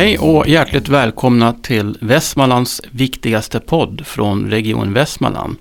[0.00, 5.56] Hej och hjärtligt välkomna till Västmanlands viktigaste podd från Region Västmanland.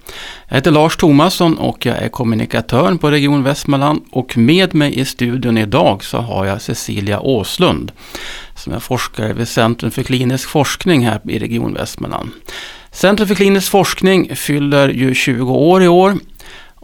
[0.47, 5.05] Jag heter Lars Thomasson och jag är kommunikatör på Region Västmanland och med mig i
[5.05, 7.91] studion idag så har jag Cecilia Åslund
[8.55, 12.29] som är forskare vid Centrum för klinisk forskning här i Region Västmanland.
[12.91, 16.17] Centrum för klinisk forskning fyller ju 20 år i år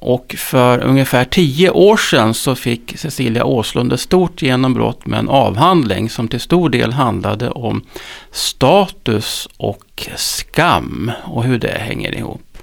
[0.06, 5.30] och för ungefär tio år sedan så fick Cecilia Åslund ett stort genombrott med en
[5.30, 7.82] avhandling som till stor del handlade om
[8.32, 12.58] status och skam och hur det hänger ihop.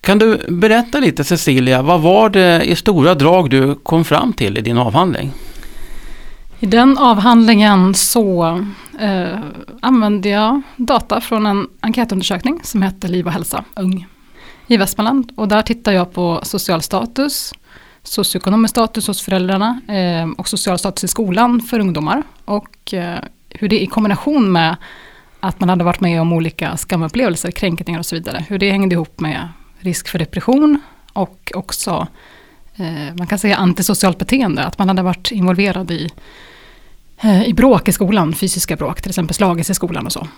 [0.00, 4.58] Kan du berätta lite Cecilia, vad var det i stora drag du kom fram till
[4.58, 5.32] i din avhandling?
[6.60, 8.64] I den avhandlingen så
[9.00, 9.38] eh,
[9.80, 14.06] använde jag data från en enkätundersökning som hette Liv och hälsa, ung
[14.68, 15.32] i Västmanland.
[15.36, 17.54] Och där tittar jag på social status,
[18.02, 22.22] socioekonomisk status hos föräldrarna eh, och social status i skolan för ungdomar.
[22.44, 23.18] Och eh,
[23.50, 24.76] hur det i kombination med
[25.40, 28.44] att man hade varit med om olika skamupplevelser, kränkningar och så vidare.
[28.48, 30.80] Hur det hängde ihop med risk för depression
[31.12, 32.06] och också
[32.76, 34.64] eh, man kan säga antisocialt beteende.
[34.64, 36.08] Att man hade varit involverad i,
[37.20, 40.28] eh, i bråk i skolan, fysiska bråk, till exempel slagits i skolan och så.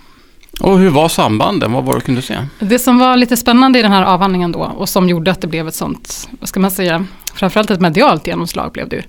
[0.61, 1.72] Och hur var sambanden?
[1.72, 2.39] Vad var det du kunde se?
[2.58, 5.47] Det som var lite spännande i den här avhandlingen då och som gjorde att det
[5.47, 9.03] blev ett sånt, vad ska man säga, framförallt ett medialt genomslag blev det ju.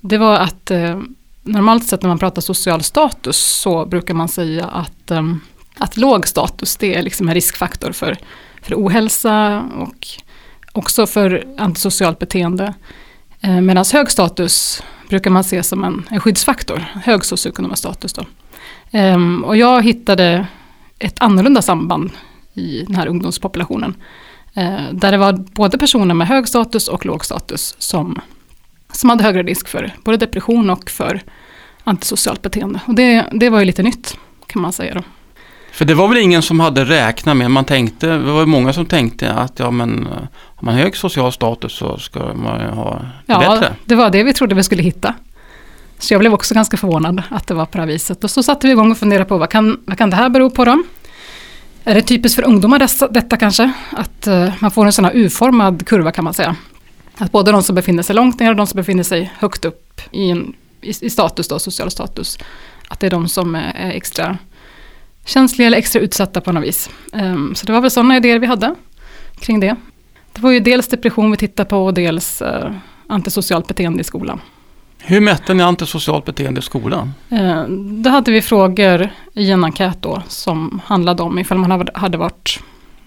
[0.00, 1.00] Det var att eh,
[1.42, 5.34] normalt sett när man pratar social status så brukar man säga att, eh,
[5.78, 8.16] att låg status det är liksom en riskfaktor för,
[8.62, 10.08] för ohälsa och
[10.72, 12.74] också för antisocialt beteende.
[13.40, 18.12] Eh, Medan hög status brukar man se som en, en skyddsfaktor, hög socioekonomisk status.
[18.12, 18.24] Då.
[18.90, 20.46] Ehm, och jag hittade
[21.02, 22.10] ett annorlunda samband
[22.54, 23.94] i den här ungdomspopulationen.
[24.54, 28.20] Eh, där det var både personer med hög status och låg status som,
[28.92, 31.22] som hade högre risk för både depression och för
[31.84, 32.80] antisocialt beteende.
[32.86, 35.02] Och det, det var ju lite nytt kan man säga då.
[35.72, 38.86] För det var väl ingen som hade räknat med, man tänkte, det var många som
[38.86, 42.94] tänkte att ja men har man hög social status så ska man ha
[43.26, 43.64] det ja, bättre.
[43.64, 45.14] Ja, det var det vi trodde vi skulle hitta.
[46.02, 48.24] Så jag blev också ganska förvånad att det var på det här viset.
[48.24, 50.50] Och så satte vi igång och funderade på vad kan, vad kan det här bero
[50.50, 50.82] på då?
[51.84, 53.72] Är det typiskt för ungdomar dessa, detta kanske?
[53.90, 56.56] Att uh, man får en sån här U-formad kurva kan man säga.
[57.18, 60.00] Att både de som befinner sig långt ner och de som befinner sig högt upp
[60.10, 62.38] i, en, i, i status, då, social status.
[62.88, 64.38] Att det är de som är, är extra
[65.24, 66.90] känsliga eller extra utsatta på något vis.
[67.12, 68.74] Um, så det var väl sådana idéer vi hade
[69.40, 69.76] kring det.
[70.32, 72.76] Det var ju dels depression vi tittade på och dels uh,
[73.06, 74.40] antisocialt beteende i skolan.
[75.04, 77.12] Hur mätte ni antisocialt beteende i skolan?
[77.30, 77.64] Eh,
[78.02, 82.60] då hade vi frågor i en enkät då som handlade om ifall man hade varit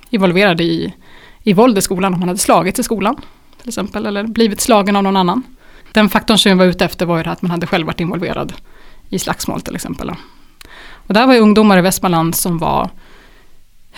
[0.09, 0.93] involverad i,
[1.43, 3.15] i våld i skolan, om man hade slagit i skolan
[3.59, 5.43] till exempel, eller blivit slagen av någon annan.
[5.91, 7.99] Den faktorn som vi var ute efter var ju det att man hade själv varit
[7.99, 8.53] involverad
[9.09, 10.11] i slagsmål till exempel.
[11.07, 12.89] Och där var ju ungdomar i Västmanland som var,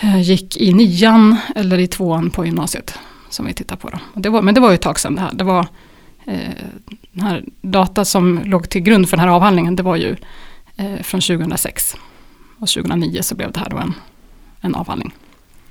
[0.00, 2.98] eh, gick i nian eller i tvåan på gymnasiet
[3.28, 3.88] som vi tittade på.
[3.90, 3.98] Då.
[4.14, 5.32] Det var, men det var ju ett tag sedan det här.
[5.32, 5.66] Det var
[7.12, 10.16] den här data som låg till grund för den här avhandlingen, det var ju
[10.76, 11.96] eh, från 2006.
[12.58, 13.94] Och 2009 så blev det här då en,
[14.60, 15.14] en avhandling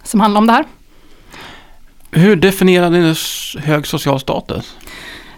[0.03, 0.65] som handlar om det här.
[2.11, 3.15] Hur definierade ni
[3.59, 4.77] hög social status?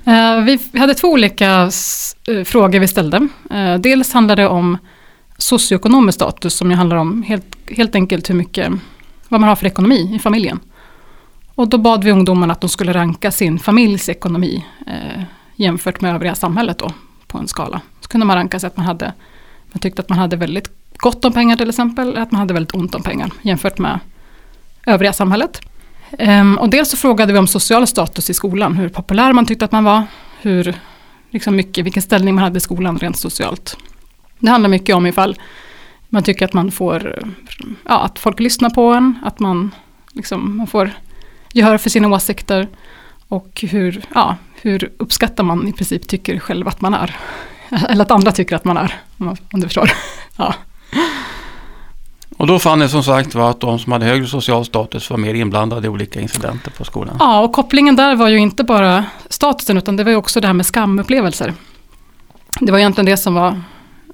[0.06, 1.72] Eh, vi hade två olika
[2.46, 3.28] frågor vi ställde.
[3.80, 4.78] Dels handlade det om
[5.38, 8.72] socioekonomisk status som ju handlar om helt, helt enkelt hur mycket,
[9.30, 10.60] vad man har för ekonomi i familjen.
[11.60, 15.24] Och då bad vi ungdomarna att de skulle ranka sin familjs ekonomi eh,
[15.56, 16.92] jämfört med övriga samhället då,
[17.28, 17.82] på en skala.
[18.02, 19.14] Så kunde man ranka sig att man hade,
[19.72, 22.54] man tyckte att man hade väldigt gott om pengar till exempel, eller att man hade
[22.54, 24.00] väldigt ont om pengar jämfört med
[24.86, 25.62] övriga samhället.
[26.12, 29.66] Ehm, och dels så frågade vi om social status i skolan, hur populär man tyckte
[29.66, 30.04] att man var,
[30.42, 30.76] hur
[31.30, 33.78] liksom mycket, vilken ställning man hade i skolan rent socialt.
[34.40, 35.36] Det handlar mycket om ifall
[36.10, 37.24] man tycker att man får,
[37.86, 39.72] ja, att folk lyssnar på en, att man,
[40.14, 40.92] liksom, man får
[41.54, 42.68] gehör för sina åsikter
[43.28, 47.18] och hur, ja, hur uppskattar man i princip tycker själv att man är.
[47.90, 49.92] Eller att andra tycker att man är, om du förstår.
[50.36, 50.54] Ja.
[52.38, 55.18] Och då fann ni som sagt var att de som hade högre social status var
[55.18, 57.16] mer inblandade i olika incidenter på skolan.
[57.20, 60.48] Ja, och kopplingen där var ju inte bara statusen utan det var ju också det
[60.48, 61.54] här med skamupplevelser.
[62.60, 63.62] Det var egentligen det som var,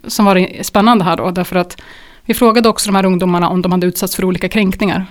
[0.07, 1.81] som var spännande här då, därför att
[2.25, 5.05] vi frågade också de här ungdomarna om de hade utsatts för olika kränkningar.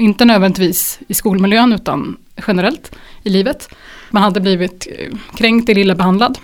[0.00, 2.16] Inte nödvändigtvis i skolmiljön utan
[2.46, 2.92] generellt
[3.22, 3.68] i livet.
[4.10, 6.38] Man hade blivit eh, kränkt eller illa behandlad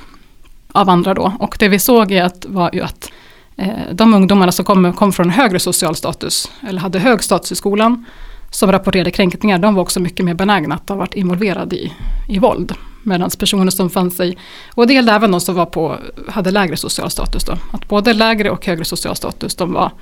[0.72, 1.32] av andra då.
[1.38, 3.12] Och det vi såg är att, var ju att
[3.56, 7.54] eh, de ungdomarna som kom, kom från högre social status, eller hade hög status i
[7.54, 8.04] skolan,
[8.50, 11.92] som rapporterade kränkningar, de var också mycket mer benägna att ha varit involverade i,
[12.28, 12.74] i våld.
[13.02, 14.38] Medan personer som fann sig,
[14.74, 15.98] och det gällde även de som var på,
[16.28, 19.92] hade lägre social status då, att både lägre och högre social status, de var,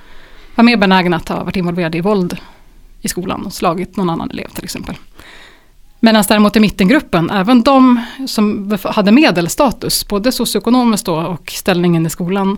[0.55, 2.37] var mer benägna att ha varit involverade i våld
[3.05, 4.95] i skolan och slagit någon annan elev till exempel.
[5.99, 12.09] Medan däremot i mittengruppen, även de som hade medelstatus, både socioekonomiskt då och ställningen i
[12.09, 12.57] skolan,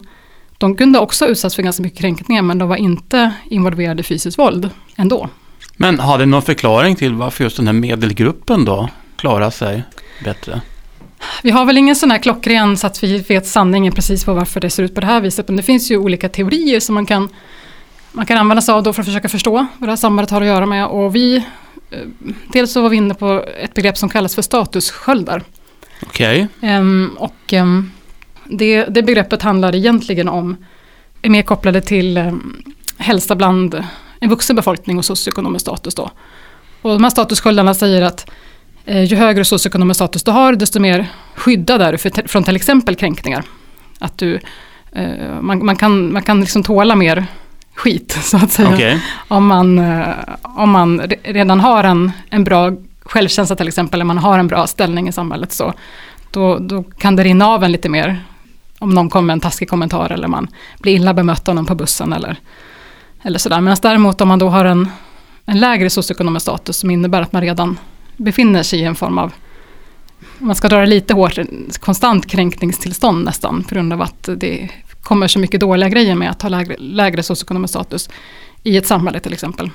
[0.57, 4.39] de kunde också utsatts för ganska mycket kränkningar men de var inte involverade i fysiskt
[4.39, 5.29] våld ändå.
[5.77, 9.83] Men har det någon förklaring till varför just den här medelgruppen då klarar sig
[10.23, 10.61] bättre?
[11.43, 14.59] Vi har väl ingen sån här klockren så att vi vet sanningen precis på varför
[14.59, 15.47] det ser ut på det här viset.
[15.47, 17.29] Men det finns ju olika teorier som man kan,
[18.17, 20.41] man kan använda sig av då för att försöka förstå vad det här sambandet har
[20.41, 20.85] att göra med.
[20.87, 21.37] Och vi,
[21.91, 21.99] eh,
[22.53, 25.43] dels så var vi inne på ett begrepp som kallas för statussköldar.
[26.05, 26.47] Okej.
[26.57, 26.77] Okay.
[26.77, 27.91] Um, och um,
[28.43, 30.57] det, det begreppet handlar egentligen om,
[31.21, 32.63] är mer kopplade till um,
[32.97, 33.83] hälsa bland
[34.19, 36.11] en vuxen befolkning och socioekonomisk status då.
[36.81, 38.31] Och de här statussköldarna säger att
[38.85, 42.55] eh, ju högre socioekonomisk status du har, desto mer skyddad är du för, från till
[42.55, 43.43] exempel kränkningar.
[43.99, 44.39] Att du,
[44.91, 47.27] eh, man, man, kan, man kan liksom tåla mer
[47.77, 48.73] skit, så att säga.
[48.73, 48.99] Okay.
[49.27, 50.09] Om, man, eh,
[50.41, 52.71] om man redan har en, en bra
[53.01, 55.73] självkänsla till exempel, eller man har en bra ställning i samhället, så
[56.31, 58.23] då, då kan det rinna av en lite mer
[58.79, 60.47] om någon kommer med en taskig kommentar eller man
[60.79, 62.35] blir illa bemött av någon på bussen eller,
[63.21, 63.61] eller sådär.
[63.61, 64.89] Medan däremot om man då har en,
[65.45, 67.79] en lägre socioekonomisk status som innebär att man redan
[68.17, 69.33] befinner sig i en form av,
[70.37, 71.39] man ska dra det lite hårt,
[71.79, 74.69] konstant kränkningstillstånd nästan på grund av att det
[75.07, 78.09] kommer så mycket dåliga grejer med att ha lägre, lägre socioekonomisk status
[78.63, 79.69] i ett samhälle till exempel.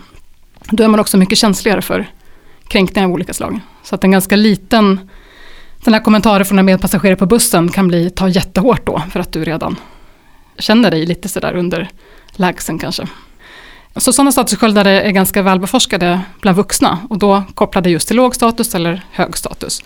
[0.71, 2.11] Då är man också mycket känsligare för
[2.69, 3.61] kränkningar av olika slag.
[3.83, 5.11] Så att en ganska liten
[5.85, 9.33] den här kommentaren från en medpassagerare på bussen kan bli, ta jättehårt då, för att
[9.33, 9.77] du redan
[10.59, 11.89] känner dig lite sådär under
[12.31, 13.07] lägsen kanske.
[13.97, 18.75] Så sådana statussköldar är ganska välbeforskade bland vuxna och då kopplade just till låg status
[18.75, 19.85] eller hög status.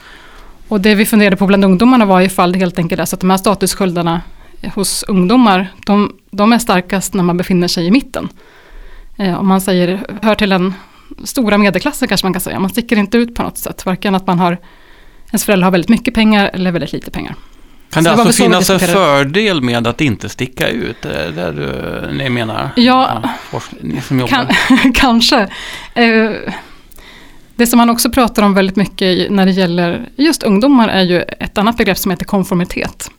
[0.68, 3.20] Och det vi funderade på bland ungdomarna var ifall det helt enkelt är så att
[3.20, 4.20] de här statussköldarna
[4.74, 8.28] hos ungdomar, de, de är starkast när man befinner sig i mitten.
[9.16, 10.74] Eh, om man säger, hör till den
[11.24, 14.26] stora medelklassen kanske man kan säga, man sticker inte ut på något sätt, varken att
[14.26, 14.58] man har
[15.30, 17.34] ens föräldrar har väldigt mycket pengar eller väldigt lite pengar.
[17.90, 21.02] Kan det, det alltså finnas en fördel med att inte sticka ut?
[21.02, 22.70] Det där du, ni menar?
[22.76, 24.28] Ja, ja ni som jobbar.
[24.28, 25.48] Kan, kanske.
[25.94, 26.30] Eh,
[27.56, 31.22] det som man också pratar om väldigt mycket när det gäller just ungdomar är ju
[31.22, 33.10] ett annat begrepp som heter konformitet.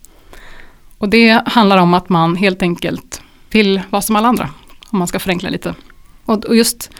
[0.97, 3.21] Och det handlar om att man helt enkelt
[3.51, 4.49] vill vara som alla andra,
[4.89, 5.75] om man ska förenkla lite.
[6.25, 6.91] Och just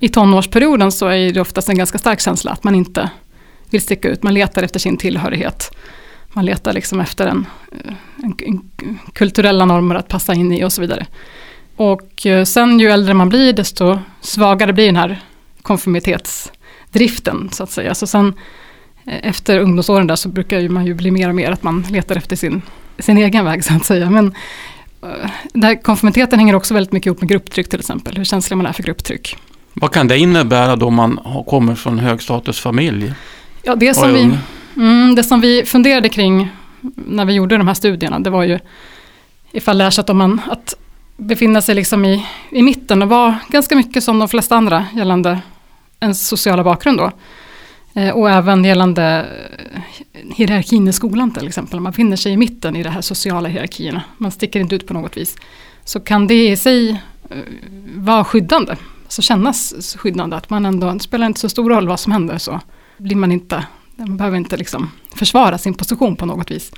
[0.00, 3.10] i tonårsperioden så är det oftast en ganska stark känsla att man inte
[3.70, 5.76] vill sticka ut, man letar efter sin tillhörighet.
[6.32, 7.94] Man letar liksom efter en, eh,
[8.24, 11.06] en, en kulturella normer att passa in i och så vidare.
[11.76, 15.20] Och eh, sen ju äldre man blir desto svagare blir den här
[15.62, 17.94] konformitetsdriften så att säga.
[17.94, 18.34] Så sen
[19.06, 22.16] eh, efter ungdomsåren där så brukar man ju bli mer och mer att man letar
[22.16, 22.62] efter sin,
[23.00, 24.10] sin egen väg så att säga.
[24.10, 24.34] Men
[25.02, 28.56] eh, den här konformiteten hänger också väldigt mycket ihop med grupptryck till exempel, hur känslig
[28.56, 29.36] man är för grupptryck.
[29.74, 33.12] Vad kan det innebära då man kommer från högstatusfamilj?
[33.62, 34.38] Ja, det som, vi,
[34.76, 36.48] mm, det som vi funderade kring
[36.94, 38.58] när vi gjorde de här studierna, det var ju
[39.52, 40.74] ifall det är så att om man att
[41.16, 45.38] befinna sig liksom i, i mitten och vara ganska mycket som de flesta andra gällande
[46.00, 47.10] ens sociala bakgrund då.
[47.94, 49.26] Eh, och även gällande
[50.12, 51.80] eh, hierarkin i skolan till exempel.
[51.80, 54.02] Man befinner sig i mitten i de här sociala hierarkierna.
[54.18, 55.36] Man sticker inte ut på något vis.
[55.84, 56.90] Så kan det i sig
[57.30, 57.36] eh,
[57.94, 58.76] vara skyddande.
[59.08, 60.36] Så kännas skyddande.
[60.36, 62.38] Att man ändå, det spelar inte så stor roll vad som händer.
[62.38, 62.60] Så
[62.98, 63.64] blir man inte,
[63.96, 66.72] man behöver inte liksom försvara sin position på något vis.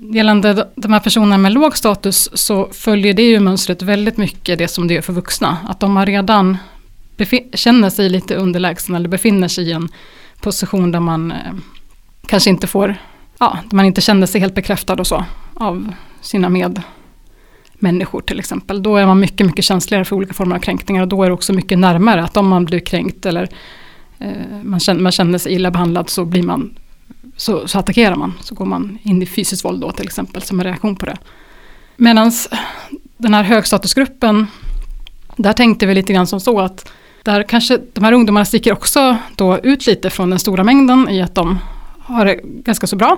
[0.00, 4.68] Gällande de här personerna med låg status så följer det ju mönstret väldigt mycket det
[4.68, 5.58] som det gör för vuxna.
[5.68, 6.56] Att de har redan
[7.54, 9.88] känner sig lite underlägsen eller befinner sig i en
[10.40, 11.54] position där man eh,
[12.26, 12.96] kanske inte får,
[13.38, 18.82] ja, där man inte känner sig helt bekräftad och så av sina medmänniskor till exempel.
[18.82, 21.34] Då är man mycket, mycket känsligare för olika former av kränkningar och då är det
[21.34, 23.48] också mycket närmare att om man blir kränkt eller
[24.18, 26.78] Eh, man, känner, man känner sig illa behandlad så blir man
[27.36, 28.32] så, så attackerar man.
[28.40, 31.16] Så går man in i fysiskt våld då till exempel som en reaktion på det.
[31.96, 32.32] Medan
[33.16, 34.46] den här högstatusgruppen,
[35.36, 36.92] där tänkte vi lite grann som så att
[37.26, 41.22] där kanske de här ungdomarna sticker också då ut lite från den stora mängden i
[41.22, 41.58] att de
[42.02, 43.16] har det ganska så bra.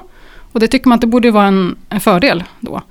[0.53, 2.83] Och det tycker man att det borde vara en, en fördel då.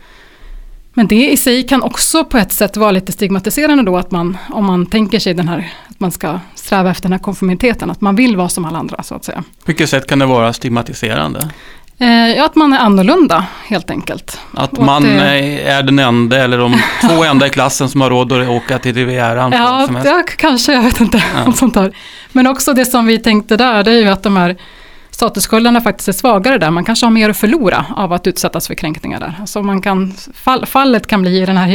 [0.93, 4.37] Men det i sig kan också på ett sätt vara lite stigmatiserande då, att man,
[4.49, 8.01] om man tänker sig den här, att man ska sträva efter den här konformiteten, att
[8.01, 9.43] man vill vara som alla andra så att säga.
[9.59, 11.49] På vilket sätt kan det vara stigmatiserande?
[11.99, 14.39] Eh, ja, att man är annorlunda helt enkelt.
[14.53, 15.61] Att man att det...
[15.61, 18.95] är den enda eller de två enda i klassen som har råd att åka till
[18.95, 19.51] Rivieran.
[19.51, 21.23] Ja, det, kanske, jag vet inte.
[21.35, 21.51] Ja.
[21.55, 21.91] sånt där.
[22.31, 24.55] Men också det som vi tänkte där, det är ju att de här
[25.11, 26.71] statussköldarna faktiskt är svagare där.
[26.71, 29.35] Man kanske har mer att förlora av att utsättas för kränkningar där.
[29.39, 31.67] Alltså man kan, fall, fallet kan bli i den här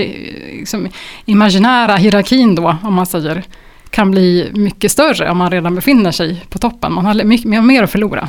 [0.53, 0.89] liksom,
[1.25, 3.43] imaginära hierarkin då, om man säger,
[3.91, 6.93] kan bli mycket större om man redan befinner sig på toppen.
[6.93, 8.29] Man har mycket mer att förlora.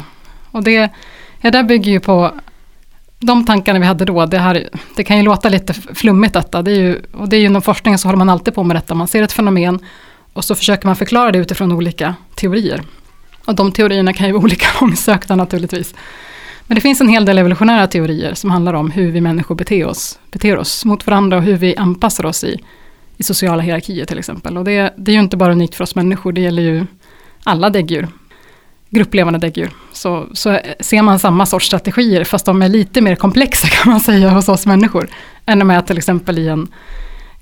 [0.52, 0.90] Och det,
[1.44, 2.32] ja, det bygger ju på
[3.20, 6.72] de tankarna vi hade då, det, här, det kan ju låta lite flummigt detta, det
[6.72, 8.96] är ju, och det är ju inom forskningen så håller man alltid på med detta,
[8.96, 9.80] man ser ett fenomen
[10.34, 12.82] och så försöker man förklara det utifrån olika teorier.
[13.46, 15.96] Och de teorierna kan ju vara olika långsökta naturligtvis.
[16.68, 19.86] Men det finns en hel del evolutionära teorier som handlar om hur vi människor beter
[19.86, 22.60] oss, beter oss mot varandra och hur vi anpassar oss i,
[23.18, 24.58] i sociala hierarkier till exempel.
[24.58, 26.86] Och det, det är ju inte bara unikt för oss människor, det gäller ju
[27.44, 28.08] alla däggdjur
[28.94, 29.70] grupplevande däggdjur.
[29.92, 34.02] Så, så ser man samma sorts strategier, fast de är lite mer komplexa kan man
[34.02, 35.08] säga hos oss människor.
[35.46, 36.68] Än med till exempel i en,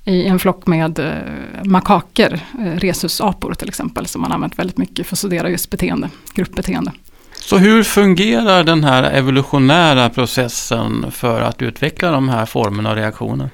[0.05, 5.07] i en flock med eh, makaker, eh, rhesusapor till exempel, som man använt väldigt mycket
[5.07, 6.91] för att studera just beteende, gruppbeteende.
[7.39, 13.49] Så hur fungerar den här evolutionära processen för att utveckla de här formerna av reaktioner?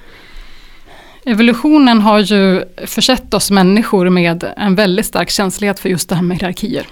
[1.25, 6.23] Evolutionen har ju försett oss människor med en väldigt stark känslighet för just det här
[6.23, 6.87] med hierarkier.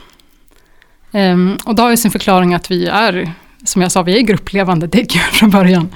[1.15, 3.31] Um, och då har ju sin förklaring att vi är,
[3.63, 5.89] som jag sa, vi är grupplevande däggdjur från början.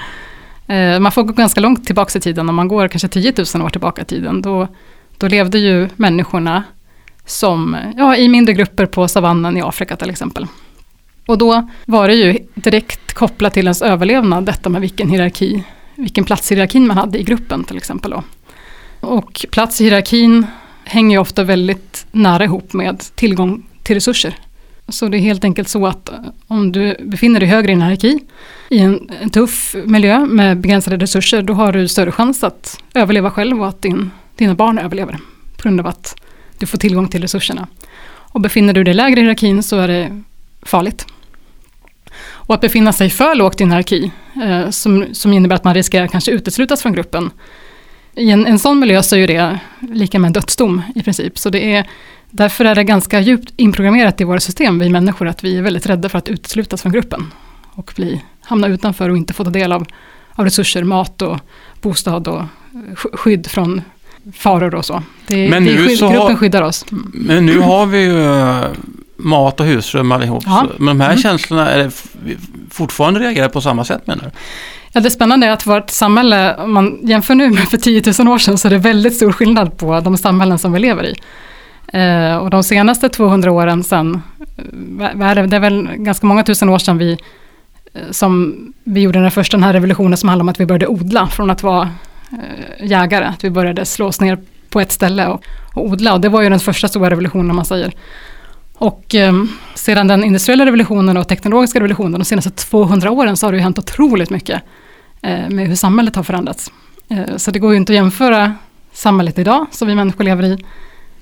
[0.70, 3.66] Uh, man får gå ganska långt tillbaka i tiden, om man går kanske 10 000
[3.66, 4.68] år tillbaka i tiden, då,
[5.18, 6.64] då levde ju människorna
[7.26, 10.48] som, ja, i mindre grupper på savannen i Afrika till exempel.
[11.26, 15.64] Och då var det ju direkt kopplat till ens överlevnad, detta med vilken hierarki,
[15.96, 18.12] vilken plats i hierarkin man hade i gruppen till exempel.
[18.12, 18.24] Då.
[19.00, 20.46] Och plats i hierarkin
[20.84, 24.36] hänger ju ofta väldigt nära ihop med tillgång till resurser.
[24.92, 26.16] Så det är helt enkelt så att eh,
[26.48, 28.20] om du befinner dig högre i en hierarki,
[28.70, 33.32] i en, en, tuff miljö med begränsade resurser, då har du större chans att överleva
[33.32, 35.18] själv och att din, dina barn överlever.
[35.58, 36.16] På grund av att
[36.58, 37.68] du får tillgång till resurserna.
[38.08, 40.24] Och befinner du dig lägre i hierarkin så är det
[40.62, 41.06] farligt.
[42.22, 44.12] Och att befinna sig för lågt i en hierarki,
[44.44, 47.32] eh, som, som innebär att man riskerar kanske uteslutas från gruppen.
[48.14, 51.40] I en, en sån miljö så är det lika med en dödsdom i princip.
[51.40, 51.90] Så det är
[52.32, 55.86] Därför är det ganska djupt inprogrammerat i våra system, vi människor, att vi är väldigt
[55.86, 57.32] rädda för att uteslutas från gruppen.
[57.72, 59.86] Och bli, hamna utanför och inte få ta del av,
[60.32, 61.40] av resurser, mat och
[61.82, 62.44] bostad och
[62.96, 63.82] skydd från
[64.34, 65.04] faror och så.
[65.28, 66.86] Det, men det nu skydd, så gruppen skyddar oss.
[66.92, 67.12] Mm.
[67.14, 68.66] Men nu har vi ju eh,
[69.18, 70.44] mat och husrum allihop.
[70.46, 70.68] Ja.
[70.78, 71.22] Men de här mm.
[71.22, 71.92] känslorna, är det
[72.70, 74.32] fortfarande reagerar på samma sätt menar du?
[74.92, 78.28] Ja, det spännande är att vårt samhälle, om man jämför nu med för 10 000
[78.28, 81.16] år sedan, så är det väldigt stor skillnad på de samhällen som vi lever i.
[81.94, 84.22] Eh, och de senaste 200 åren sen,
[84.58, 87.18] eh, det är väl ganska många tusen år sedan vi,
[87.94, 90.88] eh, som vi gjorde den första den här revolutionen som handlade om att vi började
[90.88, 91.90] odla från att vara
[92.32, 93.26] eh, jägare.
[93.26, 94.38] Att vi började slå oss ner
[94.70, 95.44] på ett ställe och,
[95.74, 96.14] och odla.
[96.14, 97.94] Och det var ju den första stora revolutionen man säger.
[98.74, 99.34] Och eh,
[99.76, 103.64] sedan den industriella revolutionen och teknologiska revolutionen de senaste 200 åren så har det ju
[103.64, 104.62] hänt otroligt mycket
[105.22, 106.72] eh, med hur samhället har förändrats.
[107.10, 108.54] Eh, så det går ju inte att jämföra
[108.94, 110.66] samhället idag som vi människor lever i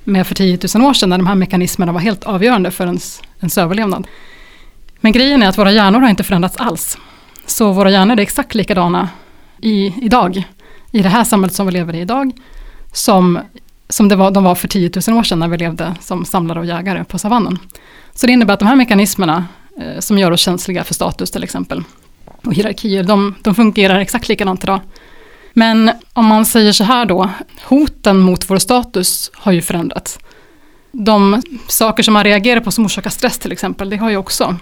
[0.07, 3.21] med för 10 000 år sedan när de här mekanismerna var helt avgörande för ens,
[3.39, 4.07] ens överlevnad.
[5.01, 6.97] Men grejen är att våra hjärnor har inte förändrats alls.
[7.45, 9.09] Så våra hjärnor är exakt likadana
[9.61, 10.43] i, idag,
[10.91, 12.31] i det här samhället som vi lever i idag,
[12.93, 13.39] som,
[13.89, 16.59] som det var, de var för 10 000 år sedan när vi levde som samlare
[16.59, 17.59] och jägare på savannen.
[18.13, 19.45] Så det innebär att de här mekanismerna
[19.79, 21.83] eh, som gör oss känsliga för status till exempel,
[22.25, 24.79] och hierarkier, de, de fungerar exakt likadant idag.
[25.57, 27.29] Men om man säger så här då,
[27.63, 30.19] hoten mot vår status har ju förändrats.
[30.91, 34.55] De saker som man reagerar på som orsakar stress till exempel, det har ju också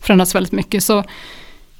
[0.00, 0.84] förändrats väldigt mycket.
[0.84, 1.04] Så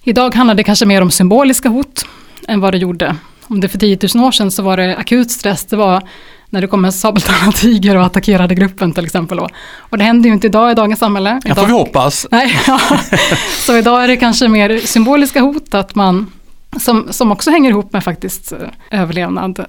[0.02, 2.06] idag handlar det kanske mer om symboliska hot
[2.48, 3.16] än vad det gjorde.
[3.46, 6.08] Om det för 10 000 år sedan så var det akut stress, det var
[6.50, 9.38] när det kom en sabeltandad tiger och attackerade gruppen till exempel.
[9.76, 11.40] Och det händer ju inte idag i dagens samhälle.
[11.44, 12.26] Det får vi hoppas.
[12.30, 12.80] Nej, ja.
[13.66, 16.30] Så idag är det kanske mer symboliska hot, att man
[16.80, 19.66] som, som också hänger ihop med faktiskt eh, överlevnad.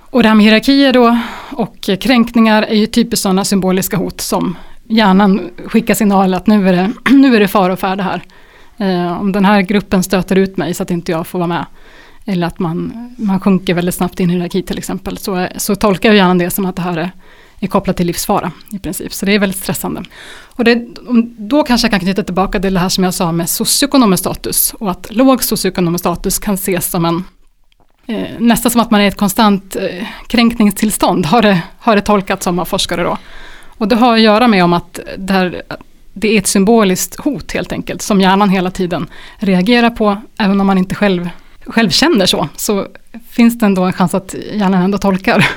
[0.00, 1.18] Och det här med hierarkier då
[1.50, 4.56] och kränkningar är ju typiskt sådana symboliska hot som
[4.88, 8.22] hjärnan skickar signaler att nu är det, nu är det fara och färde här.
[8.76, 11.66] Eh, om den här gruppen stöter ut mig så att inte jag får vara med.
[12.24, 15.18] Eller att man, man sjunker väldigt snabbt in i hierarki till exempel.
[15.18, 17.10] Så, så tolkar hjärnan det som att det här är
[17.60, 19.14] är kopplat till livsfara i princip.
[19.14, 20.02] Så det är väldigt stressande.
[20.44, 20.86] Och det,
[21.38, 24.74] då kanske jag kan knyta tillbaka till det här som jag sa med socioekonomisk status.
[24.78, 27.24] Och att låg socioekonomisk status kan ses som en
[28.06, 32.02] eh, nästan som att man är i ett konstant eh, kränkningstillstånd, har det, har det
[32.02, 33.18] tolkats som av forskare då.
[33.78, 35.62] Och det har att göra med om att det, här,
[36.12, 39.06] det är ett symboliskt hot helt enkelt, som hjärnan hela tiden
[39.38, 41.28] reagerar på, även om man inte själv,
[41.66, 42.86] själv känner så, så
[43.30, 45.48] finns det ändå en chans att hjärnan ändå tolkar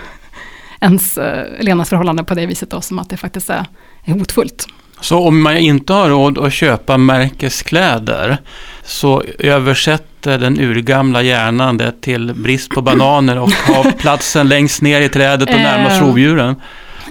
[0.79, 3.65] ens eh, levnadsförhållanden på det viset då, som att det faktiskt är,
[4.03, 4.67] är hotfullt.
[5.01, 8.37] Så om man inte har råd att köpa märkeskläder
[8.83, 15.01] så översätter den urgamla hjärnan det till brist på bananer och ha platsen längst ner
[15.01, 16.07] i trädet och närmast Eh.
[16.07, 16.55] rovdjuren.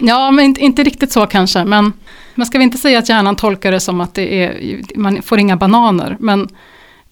[0.01, 1.65] Ja, men inte, inte riktigt så kanske.
[1.65, 1.93] Men
[2.35, 5.39] man ska vi inte säga att hjärnan tolkar det som att det är, man får
[5.39, 6.17] inga bananer.
[6.21, 6.49] Men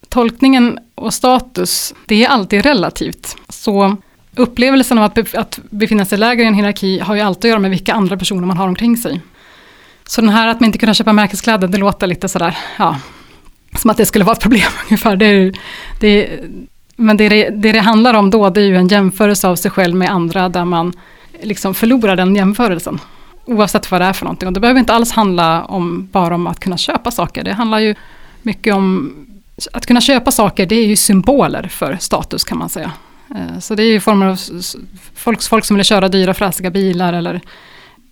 [0.09, 3.35] tolkningen och status, det är alltid relativt.
[3.49, 3.97] Så
[4.37, 7.49] upplevelsen av att, be, att befinna sig lägre i en hierarki har ju alltid att
[7.49, 9.21] göra med vilka andra personer man har omkring sig.
[10.05, 12.99] Så den här att man inte kunna köpa märkeskläder, det låter lite sådär, ja,
[13.75, 15.15] som att det skulle vara ett problem ungefär.
[15.15, 15.53] Det är,
[15.99, 16.39] det,
[16.95, 19.71] men det, det det det handlar om då, det är ju en jämförelse av sig
[19.71, 20.93] själv med andra där man
[21.41, 22.99] liksom förlorar den jämförelsen.
[23.45, 24.47] Oavsett vad det är för någonting.
[24.47, 27.43] Och det behöver inte alls handla om, bara om att kunna köpa saker.
[27.43, 27.95] Det handlar ju
[28.41, 29.15] mycket om
[29.73, 32.91] att kunna köpa saker, det är ju symboler för status kan man säga.
[33.35, 34.39] Eh, så det är ju former av
[35.15, 37.41] folk, folk som vill köra dyra fräsiga bilar eller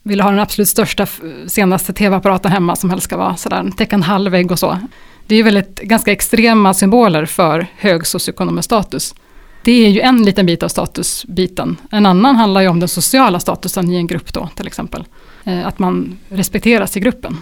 [0.03, 1.07] vill ha den absolut största,
[1.47, 4.79] senaste tv-apparaten hemma som helst ska vara sådär, täcka en halv vägg och så.
[5.27, 9.15] Det är ju väldigt, ganska extrema symboler för hög socioekonomisk status.
[9.63, 11.77] Det är ju en liten bit av statusbiten.
[11.91, 15.03] En annan handlar ju om den sociala statusen i en grupp då till exempel.
[15.43, 17.37] Eh, att man respekteras i gruppen.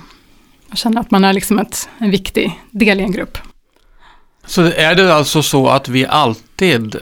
[0.71, 3.37] Och känner att man är liksom ett, en viktig del i en grupp.
[4.45, 6.95] Så är det alltså så att vi alltid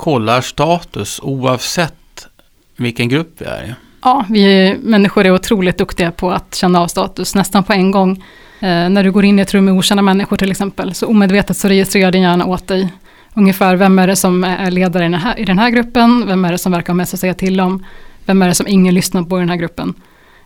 [0.00, 2.28] kollar status oavsett
[2.76, 3.74] vilken grupp vi är i?
[4.02, 8.24] Ja, vi människor är otroligt duktiga på att känna av status nästan på en gång.
[8.60, 11.56] Eh, när du går in i ett rum med okända människor till exempel, så omedvetet
[11.56, 12.92] så registrerar din hjärna åt dig
[13.34, 16.44] ungefär vem är det som är ledare i den, här, i den här gruppen, vem
[16.44, 17.84] är det som verkar ha mest att säga till om,
[18.26, 19.94] vem är det som ingen lyssnar på i den här gruppen.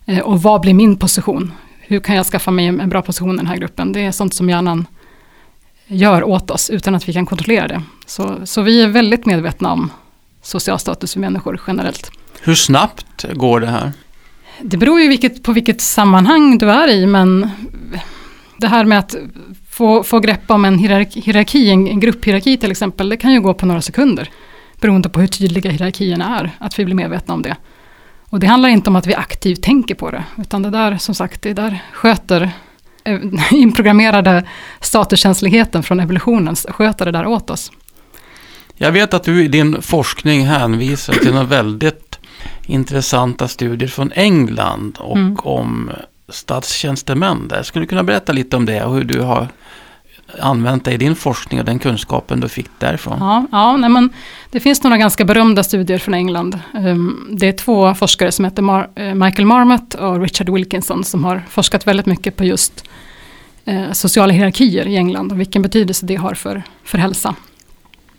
[0.06, 1.52] Eh, och vad blir min position?
[1.80, 3.92] Hur kan jag skaffa mig en, en bra position i den här gruppen?
[3.92, 4.86] Det är sånt som hjärnan
[5.86, 7.82] gör åt oss utan att vi kan kontrollera det.
[8.06, 9.90] Så, så vi är väldigt medvetna om
[10.42, 12.10] social status för människor generellt.
[12.42, 13.92] Hur snabbt går det här?
[14.60, 17.50] Det beror ju vilket, på vilket sammanhang du är i, men
[18.56, 19.14] det här med att
[19.70, 23.40] få, få grepp om en hierarki, hierarki, en, en grupphierarki till exempel, det kan ju
[23.40, 24.30] gå på några sekunder.
[24.80, 27.56] Beroende på hur tydliga hierarkierna är, att vi blir medvetna om det.
[28.28, 31.14] Och det handlar inte om att vi aktivt tänker på det, utan det där, som
[31.14, 32.50] sagt, det där sköter
[33.50, 34.44] inprogrammerade
[34.80, 37.70] statuskänsligheten från evolutionen, sköter det där åt oss.
[38.76, 42.18] Jag vet att du i din forskning hänvisar till några väldigt
[42.66, 45.36] intressanta studier från England och Mm.
[45.42, 45.90] om
[46.28, 47.62] statstjänstemän där.
[47.62, 49.48] Skulle du kunna berätta lite om det och hur du har
[50.40, 53.16] använt dig i din forskning och den kunskapen du fick därifrån?
[53.20, 54.10] Ja, ja nej men
[54.50, 56.60] det finns några ganska berömda studier från England.
[56.74, 61.24] Ehm, det är två forskare som heter Mar- eh, Michael Marmot och Richard Wilkinson som
[61.24, 62.84] har forskat väldigt mycket på just
[63.64, 67.34] eh, sociala hierarkier i England och vilken betydelse det har för, för hälsa.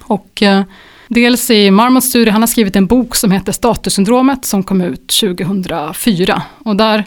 [0.01, 0.63] Och eh,
[1.07, 5.07] dels i Marmots studie, han har skrivit en bok som heter Statussyndromet som kom ut
[5.07, 6.41] 2004.
[6.63, 7.05] Och där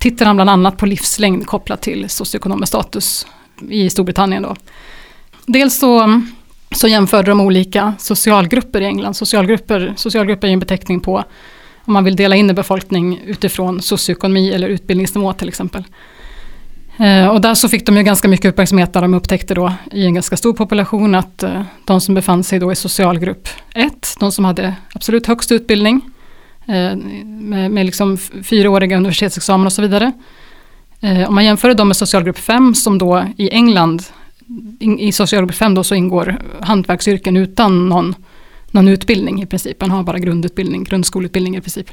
[0.00, 3.26] tittar han bland annat på livslängd kopplat till socioekonomisk status
[3.68, 4.42] i Storbritannien.
[4.42, 4.56] Då.
[5.46, 6.22] Dels så
[6.70, 9.14] så jämförde de olika socialgrupper i England.
[9.14, 11.24] Socialgrupper, socialgrupper är en beteckning på
[11.84, 15.84] om man vill dela in en befolkning utifrån socioekonomi eller utbildningsnivå till exempel.
[16.96, 20.04] Eh, och där så fick de ju ganska mycket uppmärksamhet när de upptäckte då i
[20.04, 24.32] en ganska stor population att eh, de som befann sig då i socialgrupp 1, de
[24.32, 26.00] som hade absolut högst utbildning
[26.66, 30.12] eh, med, med liksom fyraåriga universitetsexamen och så vidare.
[31.00, 34.02] Eh, om man jämför dem med socialgrupp 5 som då i England
[34.98, 38.14] i socialgrupp 5 då så ingår hantverksyrken utan någon,
[38.70, 39.80] någon utbildning i princip.
[39.80, 41.90] Man har bara grundutbildning, grundskoleutbildning i princip.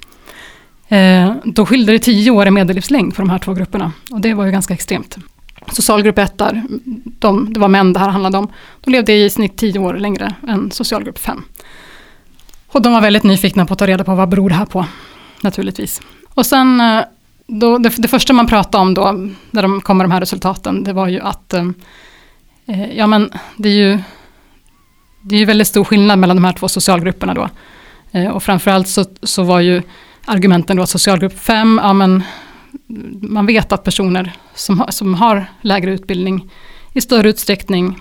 [0.88, 3.92] Eh, då skilde det 10 år i medellivslängd för de här två grupperna.
[4.12, 5.18] Och det var ju ganska extremt.
[5.72, 6.64] Socialgrupp 1 där,
[7.20, 8.48] de, det var män det här handlade om.
[8.84, 11.44] De levde i snitt 10 år längre än socialgrupp 5.
[12.68, 14.86] Och de var väldigt nyfikna på att ta reda på vad beror det här på,
[15.42, 16.02] naturligtvis.
[16.34, 17.04] Och sen, eh,
[17.60, 20.84] då, det, det första man pratade om då, när de kom med de här resultaten,
[20.84, 21.68] det var ju att eh,
[22.66, 24.00] eh, Ja men det är ju
[25.22, 27.50] det är ju väldigt stor skillnad mellan de här två socialgrupperna då.
[28.12, 29.82] Eh, Och framförallt så, så var ju
[30.26, 32.24] argumenten då att socialgrupp 5, ja men
[33.22, 36.50] man vet att personer som har, som har lägre utbildning
[36.94, 38.00] i större utsträckning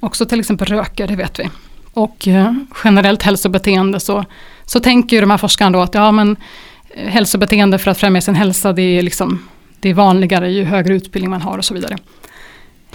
[0.00, 1.50] också till exempel röker, det vet vi.
[1.92, 2.52] Och eh,
[2.84, 4.24] generellt hälsobeteende så,
[4.64, 6.36] så tänker ju de här forskarna då att ja men
[6.96, 9.48] hälsobeteende för att främja sin hälsa det är liksom
[9.80, 11.96] det är vanligare ju högre utbildning man har och så vidare.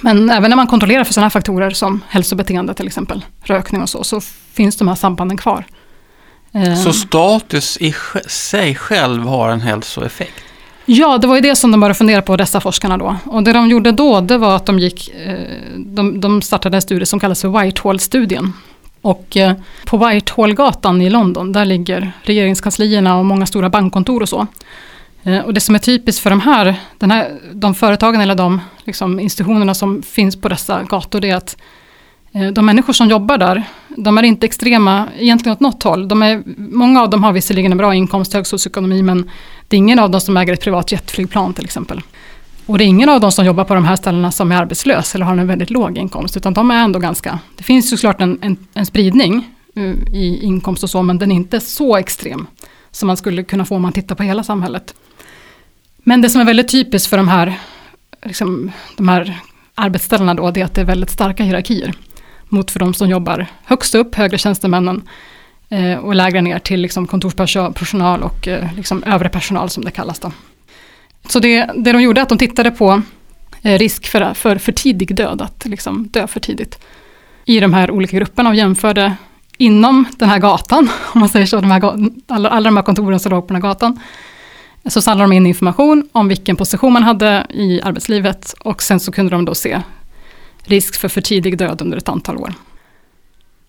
[0.01, 4.03] Men även när man kontrollerar för sådana faktorer som hälsobeteende till exempel, rökning och så,
[4.03, 4.21] så
[4.53, 5.65] finns de här sambanden kvar.
[6.53, 7.93] Eh, Så status i
[8.27, 10.43] sig själv har en hälsoeffekt?
[10.85, 13.17] Ja, det var ju det som de började fundera på, dessa forskarna då.
[13.25, 15.39] Och det de gjorde då, det var att de gick, eh,
[15.77, 18.53] de, de startade en studie som kallas för Whitehall-studien.
[19.01, 19.53] Och eh,
[19.85, 24.47] på Whitehallgatan i London, där ligger regeringskanslierna och många stora bankkontor och så.
[25.23, 28.61] Eh, och det som är typiskt för de här, den här de företagen eller de
[28.83, 31.57] liksom, institutionerna som finns på dessa gator, det är att
[32.31, 36.07] eh, de människor som jobbar där, de är inte extrema egentligen åt något håll.
[36.07, 39.29] De är, många av dem har visserligen en bra inkomst, hög socioekonomi, men
[39.67, 42.01] det är ingen av dem som äger ett privat jetflygplan till exempel.
[42.69, 45.15] Och det är ingen av de som jobbar på de här ställena som är arbetslös
[45.15, 48.21] eller har en väldigt låg inkomst, utan de är ändå ganska, det finns ju såklart
[48.21, 52.47] en, en, en spridning mm, i inkomst och så, men den är inte så extrem
[52.91, 54.95] som man skulle kunna få om man tittar på hela samhället.
[55.97, 57.59] Men det som är väldigt typiskt för de här,
[58.25, 59.39] liksom, de här
[59.75, 61.93] arbetsställena då, det är att det är väldigt starka hierarkier
[62.49, 65.01] mot för de som jobbar högst upp, högre tjänstemännen,
[65.69, 70.19] eh, och lägre ner till liksom kontorspersonal och eh, liksom övre personal som det kallas.
[70.19, 70.31] Då.
[71.29, 73.01] Så det, det de gjorde att de tittade på
[73.61, 76.79] eh, risk för, för för tidig död, att liksom dö för tidigt.
[77.45, 79.15] I de här olika grupperna och jämförde
[79.57, 83.19] inom den här gatan, om man säger så, de här, alla, alla de här kontoren
[83.19, 83.99] som låg på den här gatan,
[84.85, 89.11] så samlade de in information om vilken position man hade i arbetslivet och sen så
[89.11, 89.81] kunde de då se
[90.63, 92.53] risk för för tidig död under ett antal år.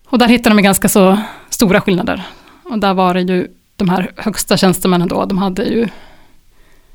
[0.07, 1.17] Och där hittade de ganska så
[1.49, 2.23] stora skillnader.
[2.63, 5.87] Och där var det ju de här högsta tjänstemännen då, de hade ju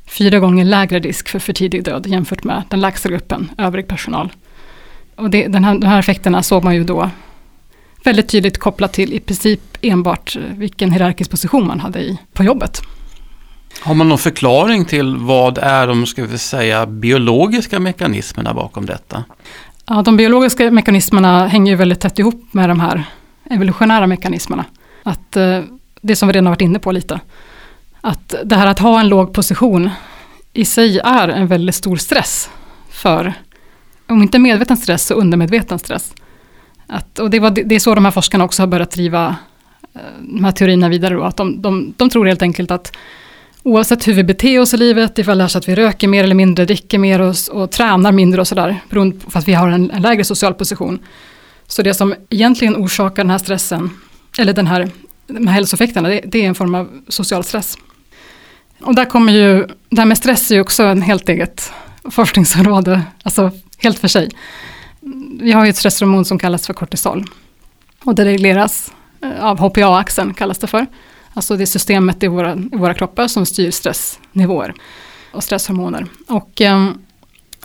[0.07, 4.33] fyra gånger lägre risk för för tidig död jämfört med den lägsta gruppen, övrig personal.
[5.17, 7.11] Och det, den här, de här effekterna såg man ju då
[8.05, 12.83] väldigt tydligt kopplat till i princip enbart vilken hierarkisk position man hade i, på jobbet.
[13.81, 19.25] Har man någon förklaring till vad är de ska vi säga, biologiska mekanismerna bakom detta?
[19.87, 23.05] Ja, de biologiska mekanismerna hänger ju väldigt tätt ihop med de här
[23.51, 24.65] evolutionära mekanismerna.
[25.03, 25.61] Att, eh,
[26.01, 27.21] det som vi redan varit inne på lite.
[28.07, 29.91] Att det här att ha en låg position
[30.53, 32.51] i sig är en väldigt stor stress
[32.91, 33.35] för,
[34.09, 36.13] om inte medveten stress så undermedveten stress.
[36.87, 39.37] Att, och det, var, det är så de här forskarna också har börjat driva
[39.95, 41.15] eh, de här teorierna vidare.
[41.15, 42.97] Då, att de, de, de tror helt enkelt att
[43.63, 46.25] oavsett hur vi beter oss i livet, ifall det är så att vi röker mer
[46.25, 49.69] eller mindre, dricker mer och, och tränar mindre och sådär, beroende på att vi har
[49.69, 50.99] en, en, lägre social position.
[51.67, 53.91] Så det som egentligen orsakar den här stressen,
[54.39, 54.91] eller den här,
[55.27, 57.77] de här hälsoeffekterna, det, det är en form av social stress.
[58.81, 61.73] Och där kommer ju, det här med stress är ju också en helt eget
[62.11, 64.31] forskningsområde, alltså helt för sig.
[65.41, 67.25] Vi har ju ett stresshormon som kallas för kortisol.
[68.05, 70.87] Och det regleras eh, av HPA-axeln, kallas det för.
[71.35, 74.75] Alltså det systemet i våra, i våra kroppar som styr stressnivåer
[75.33, 76.07] och stresshormoner.
[76.29, 76.91] Och eh,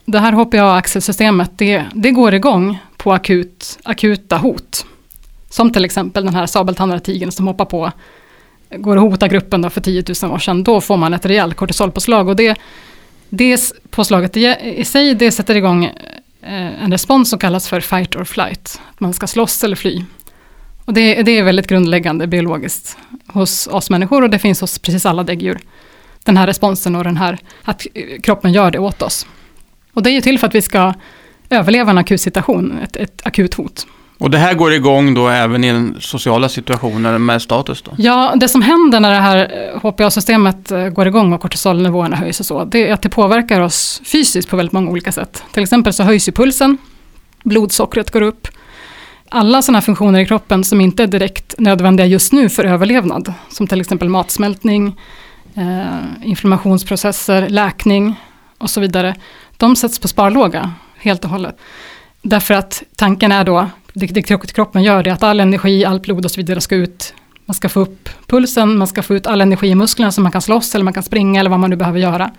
[0.06, 4.86] det här HPA-axelsystemet, det, det går igång på akut, akuta hot.
[5.50, 7.91] Som till exempel den här sabeltandade tigern som hoppar på,
[8.78, 10.64] går och hotar gruppen då för 10 000 år sedan.
[10.64, 12.58] Då får man ett rejält kortisolpåslag och det,
[13.30, 15.86] det påslaget i sig, det sätter igång
[16.42, 18.82] eh, en respons som kallas för fight or flight.
[18.94, 20.04] Att man ska slåss eller fly.
[20.86, 25.06] Och det, det är väldigt grundläggande biologiskt hos oss människor och det finns hos precis
[25.06, 25.60] alla däggdjur.
[26.24, 27.88] Den här responsen och den här, att
[28.24, 29.28] kroppen gör det åt oss.
[29.94, 30.94] Och det är ju till för att vi ska
[31.50, 33.88] överleva en akut situation, ett, ett akut hot.
[34.22, 37.92] Och det här går igång då även i den sociala situationen med status då?
[37.98, 42.40] Ja, det som händer när det här eh, HPA-systemet eh, går igång och kortisolnivåerna höjs
[42.40, 45.44] och så, det är att det påverkar oss fysiskt på väldigt många olika sätt.
[45.52, 46.78] Till exempel så höjs ju pulsen,
[47.44, 48.48] blodsockret går upp,
[49.30, 53.68] alla sådana funktioner i kroppen som inte är direkt nödvändiga just nu för överlevnad, som
[53.68, 55.00] till exempel matsmältning,
[55.56, 58.16] eh, inflammationsprocesser, läkning
[58.58, 59.16] och så vidare,
[59.58, 61.58] de sätts på sparlåga helt och hållet.
[62.22, 66.25] Därför att tanken är då, det, det kroppen gör, det att all energi, allt blod
[66.25, 67.13] och så vidare ska ut.
[67.45, 70.32] Man ska få upp pulsen, man ska få ut all energi i musklerna så man
[70.32, 72.32] kan slåss eller man kan springa eller vad man nu behöver göra.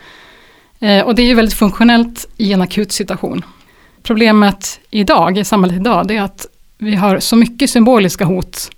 [0.80, 3.44] Eh, och det är ju väldigt funktionellt i en akut situation.
[4.02, 6.46] Problemet idag, i samhället idag, det är att
[6.78, 8.70] vi har så mycket symboliska hot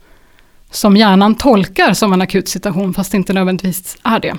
[0.70, 4.34] som hjärnan tolkar som en akut situation fast det inte nödvändigtvis är det.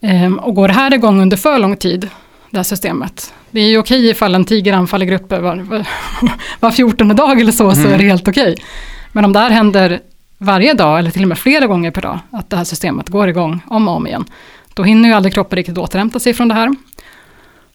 [0.00, 2.08] Ehm, och går det här igång under för lång tid,
[2.50, 5.86] det här systemet, det är ju okej ifall en tiger anfaller grupper var, var,
[6.60, 7.74] var 14 dag eller så, mm.
[7.74, 8.08] så är det mm.
[8.08, 8.56] helt okej.
[9.12, 10.00] Men om det här händer
[10.38, 13.28] varje dag eller till och med flera gånger per dag, att det här systemet går
[13.28, 14.24] igång om och om igen,
[14.74, 16.74] då hinner ju aldrig kroppen riktigt återhämta sig från det här.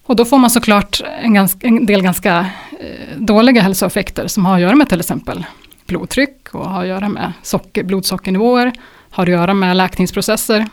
[0.05, 2.39] Och då får man såklart en, ganska, en del ganska
[2.79, 5.45] eh, dåliga hälsoeffekter som har att göra med till exempel
[5.87, 8.71] blodtryck och har att göra med socker, blodsockernivåer,
[9.09, 10.67] har att göra med läkningsprocesser,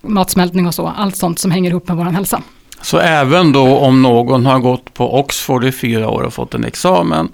[0.00, 2.42] matsmältning och så, allt sånt som hänger ihop med vår hälsa.
[2.82, 6.64] Så även då om någon har gått på Oxford i fyra år och fått en
[6.64, 7.28] examen,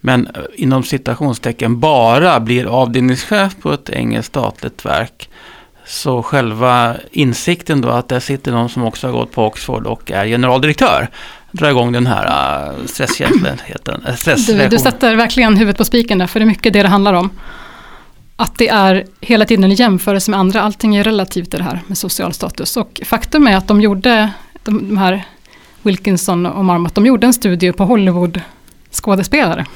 [0.00, 5.30] men eh, inom citationstecken bara blir avdelningschef på ett engelskt statligt verk,
[5.86, 10.10] så själva insikten då att där sitter någon som också har gått på Oxford och
[10.10, 11.08] är generaldirektör
[11.52, 12.26] drar igång den här
[12.70, 14.02] uh, stresskänsligheten.
[14.06, 16.88] Äh, du, du sätter verkligen huvudet på spiken där, för det är mycket det det
[16.88, 17.30] handlar om.
[18.36, 20.62] att det är hela tiden en jämförelse med andra.
[20.62, 22.76] Allting är relativt i det här med social status.
[22.76, 24.30] Och faktum är att de gjorde,
[24.68, 25.24] de, de här
[25.82, 28.40] Wilkinson och Marmot, de gjorde en studie på Hollywood
[28.90, 29.66] skådespelare.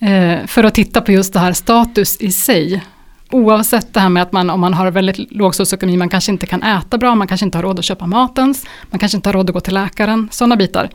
[0.00, 2.84] Eh, för att titta på just det här status i sig.
[3.30, 6.46] Oavsett det här med att man, om man har väldigt låg socioekonomi, man kanske inte
[6.46, 8.66] kan äta bra, man kanske inte har råd att köpa matens.
[8.90, 10.90] man kanske inte har råd att gå till läkaren, sådana bitar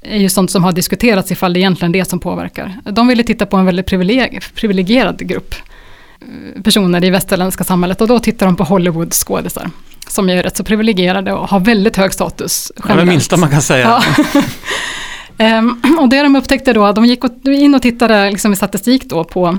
[0.00, 2.80] är ju sånt som har diskuterats ifall det egentligen är det som påverkar.
[2.84, 3.86] De ville titta på en väldigt
[4.54, 5.54] privilegierad grupp
[6.64, 9.70] personer i västerländska samhället och då tittar de på Hollywood skådisar
[10.08, 12.72] som är rätt så privilegierade och har väldigt hög status.
[12.76, 14.02] Det är det minsta man kan säga.
[15.38, 15.58] Ja.
[15.58, 19.24] um, och det de upptäckte då, de gick in och tittade liksom i statistik då
[19.24, 19.58] på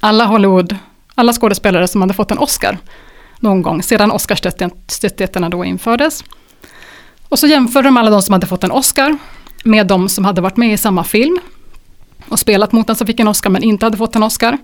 [0.00, 0.76] alla Hollywood,
[1.14, 2.78] alla skådespelare som hade fått en Oscar
[3.40, 6.24] någon gång sedan Oscarsstatyeterna då infördes.
[7.28, 9.18] Och så jämförde de alla de som hade fått en Oscar
[9.64, 11.38] med de som hade varit med i samma film
[12.28, 14.58] och spelat mot den som fick en Oscar men inte hade fått en Oscar.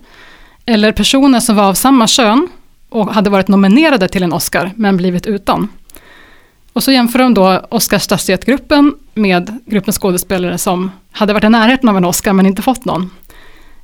[0.65, 2.47] Eller personer som var av samma kön
[2.89, 5.69] och hade varit nominerade till en Oscar men blivit utan.
[6.73, 11.97] Och så jämför de då Oscarsstatuettgruppen med gruppen skådespelare som hade varit i närheten av
[11.97, 13.09] en Oscar men inte fått någon.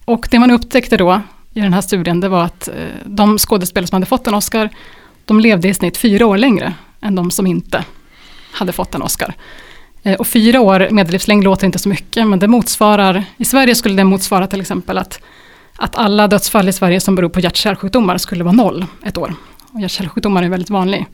[0.05, 1.21] Och det man upptäckte då
[1.53, 2.73] i den här studien det var att eh,
[3.05, 4.69] de skådespelare som hade fått en Oscar
[5.25, 7.83] de levde i snitt fyra år längre än de som inte
[8.51, 9.33] hade fått en Oscar.
[10.03, 13.95] Eh, och fyra år medellivslängd låter inte så mycket, men det motsvarar, i Sverige skulle
[13.95, 15.19] det motsvara till exempel att,
[15.77, 19.35] att alla dödsfall i Sverige som beror på hjärt-kärlsjukdomar skulle vara noll ett år.
[19.71, 21.05] Och hjärt-kärlsjukdomar är väldigt vanlig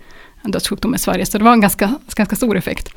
[0.43, 2.89] dödssjukdom i Sverige, så det var en ganska, ganska stor effekt.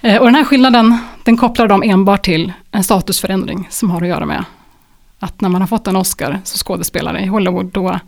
[0.00, 4.08] Eh, och den här skillnaden, den kopplar de enbart till en statusförändring som har att
[4.08, 4.44] göra med
[5.18, 7.98] att när man har fått en Oscar som skådespelare i Hollywood, då,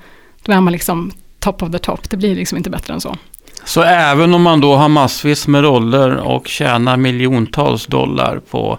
[0.42, 2.10] då är man liksom top of the top.
[2.10, 3.16] Det blir liksom inte bättre än så.
[3.64, 8.78] Så även om man då har massvis med roller och tjänar miljontals dollar på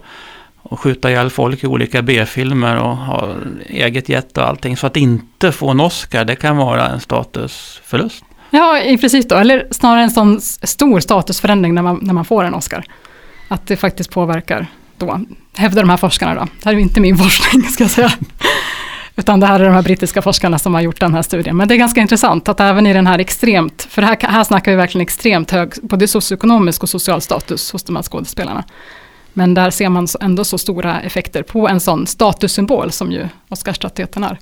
[0.70, 4.78] och skjuta ihjäl folk i olika B-filmer och ha eget jet och allting.
[4.78, 8.24] Så att inte få en Oscar, det kan vara en statusförlust.
[8.50, 9.36] Ja, precis då.
[9.36, 12.84] Eller snarare en sån stor statusförändring när man, när man får en Oscar.
[13.48, 15.20] Att det faktiskt påverkar då,
[15.58, 16.42] hävdar de här forskarna då.
[16.42, 18.12] Det här är ju inte min forskning ska jag säga.
[19.16, 21.58] Utan det här är de här brittiska forskarna som har gjort den här studien.
[21.58, 24.72] Men det är ganska intressant att även i den här extremt, för här, här snackar
[24.72, 28.64] vi verkligen extremt hög, både socioekonomisk och social status hos de här skådespelarna.
[29.38, 34.24] Men där ser man ändå så stora effekter på en sån statussymbol som ju Oscarsstatyetten
[34.24, 34.40] är.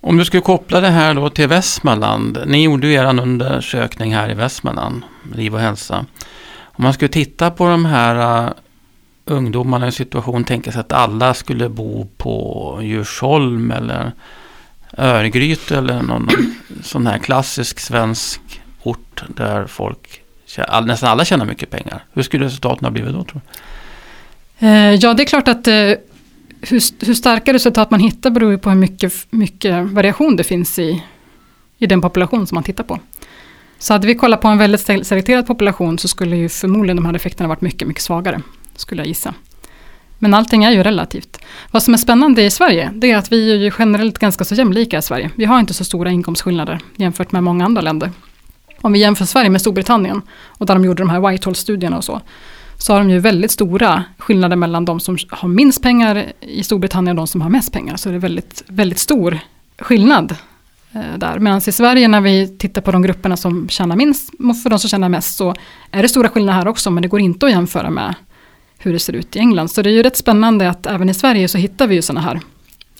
[0.00, 2.38] Om du skulle koppla det här då till Västmanland.
[2.46, 5.02] Ni gjorde ju er undersökning här i Västmanland,
[5.34, 6.06] Liv och hälsa.
[6.60, 8.52] Om man skulle titta på de här äh,
[9.24, 14.12] ungdomarna i en situation tänka sig att alla skulle bo på Djursholm eller
[14.96, 16.28] Örgryte eller någon
[16.82, 18.40] sån här klassisk svensk
[18.82, 20.22] ort där folk,
[20.84, 22.04] nästan alla tjänar mycket pengar.
[22.12, 23.60] Hur skulle resultaten ha blivit då tror du?
[24.58, 25.74] Eh, ja, det är klart att eh,
[26.60, 31.02] hur, hur starka resultat man hittar beror på hur mycket, mycket variation det finns i,
[31.78, 32.98] i den population som man tittar på.
[33.78, 37.14] Så hade vi kollat på en väldigt selekterad population så skulle ju förmodligen de här
[37.14, 38.42] effekterna varit mycket, mycket svagare
[38.76, 39.34] skulle jag gissa.
[40.18, 41.38] Men allting är ju relativt.
[41.70, 44.54] Vad som är spännande i Sverige, det är att vi är ju generellt ganska så
[44.54, 45.30] jämlika i Sverige.
[45.34, 48.10] Vi har inte så stora inkomstskillnader jämfört med många andra länder.
[48.80, 52.20] Om vi jämför Sverige med Storbritannien, och där de gjorde de här Whitehall-studierna och så,
[52.82, 57.18] så har de ju väldigt stora skillnader mellan de som har minst pengar i Storbritannien
[57.18, 57.96] och de som har mest pengar.
[57.96, 59.38] Så det är väldigt, väldigt stor
[59.78, 60.36] skillnad
[60.92, 61.38] eh, där.
[61.38, 64.30] Medan i Sverige när vi tittar på de grupperna som tjänar minst,
[64.62, 65.54] för de som tjänar mest, så
[65.90, 68.14] är det stora skillnader här också, men det går inte att jämföra med
[68.78, 69.68] hur det ser ut i England.
[69.68, 72.20] Så det är ju rätt spännande att även i Sverige så hittar vi ju sådana
[72.20, 72.40] här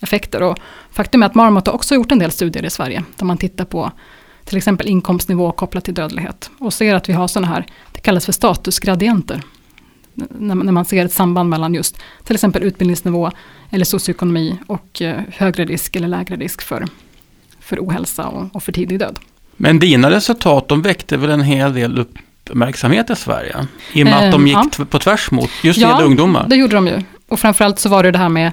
[0.01, 0.43] effekter.
[0.43, 0.59] Och
[0.91, 3.65] faktum är att Marmot har också gjort en del studier i Sverige, där man tittar
[3.65, 3.91] på
[4.45, 6.49] till exempel inkomstnivå kopplat till dödlighet.
[6.59, 9.41] Och ser att vi har sådana här, det kallas för statusgradienter.
[10.13, 13.31] När, man ser ett samband mellan just till exempel utbildningsnivå
[13.69, 16.85] eller socioekonomi och eh, högre risk eller lägre risk för,
[17.59, 19.19] för ohälsa och, och för tidig död.
[19.57, 22.17] Men dina resultat, de väckte väl en hel del upp
[22.49, 23.67] uppmärksamhet i Sverige.
[23.93, 24.85] I och med att de ehm, gick ja.
[24.85, 26.47] på tvärs mot just ja, ungdomar.
[26.47, 27.01] det gjorde de ju.
[27.27, 28.51] Och framförallt så var det det här med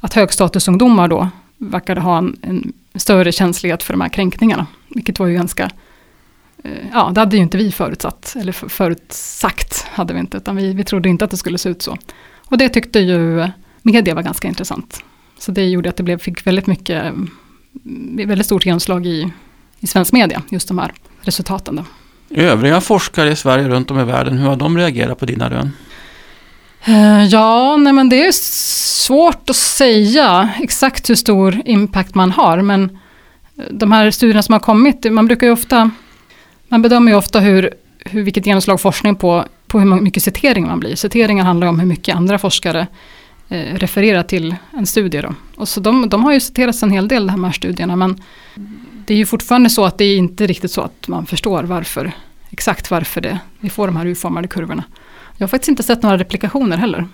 [0.00, 4.66] att högstatusungdomar då verkade ha en, en större känslighet för de här kränkningarna.
[4.88, 5.70] Vilket var ju ganska, eh,
[6.92, 10.84] ja det hade ju inte vi förutsatt, eller förutsagt hade vi inte, utan vi, vi
[10.84, 11.96] trodde inte att det skulle se ut så.
[12.46, 13.48] Och det tyckte ju
[13.82, 15.04] media var ganska intressant.
[15.38, 17.30] Så det gjorde att det blev, fick väldigt mycket, mm,
[18.28, 19.32] väldigt stort genomslag i,
[19.80, 21.76] i svensk media, just de här resultaten.
[21.76, 21.84] Då.
[22.30, 25.72] Övriga forskare i Sverige runt om i världen, hur har de reagerat på dina rön?
[26.88, 32.62] Uh, ja, nej men det är svårt att säga exakt hur stor impact man har.
[32.62, 32.98] Men
[33.70, 35.90] de här studierna som har kommit, man brukar ju ofta,
[36.70, 40.80] man bedömer ju ofta hur, hur, vilket genomslag forskning på, på hur mycket citering man
[40.80, 40.96] blir.
[40.96, 42.86] Citeringar handlar om hur mycket andra forskare
[43.48, 45.20] eh, refererar till en studie.
[45.20, 45.34] Då.
[45.56, 48.22] Och så de, de har ju citerats en hel del de här studierna men
[49.06, 52.12] det är ju fortfarande så att det är inte riktigt så att man förstår varför,
[52.50, 54.84] exakt varför det, vi får de här U-formade kurvorna.
[55.36, 57.08] Jag har faktiskt inte sett några replikationer heller.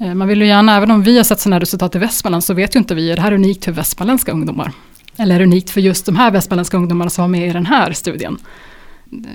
[0.00, 2.44] Eh, man vill ju gärna, även om vi har sett sådana här resultat i Västmanland
[2.44, 4.72] så vet ju inte vi, är det här unikt för västmanländska ungdomar?
[5.16, 7.66] Eller är det unikt för just de här västmanländska ungdomarna som var med i den
[7.66, 8.38] här studien?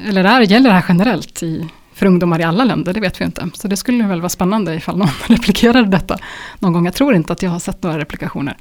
[0.08, 2.94] Eller är, gäller det här generellt i, för ungdomar i alla länder?
[2.94, 3.50] Det vet vi inte.
[3.54, 6.18] Så det skulle väl vara spännande ifall någon replikerade detta
[6.60, 6.86] någon gång.
[6.86, 8.58] Jag tror inte att jag har sett några replikationer.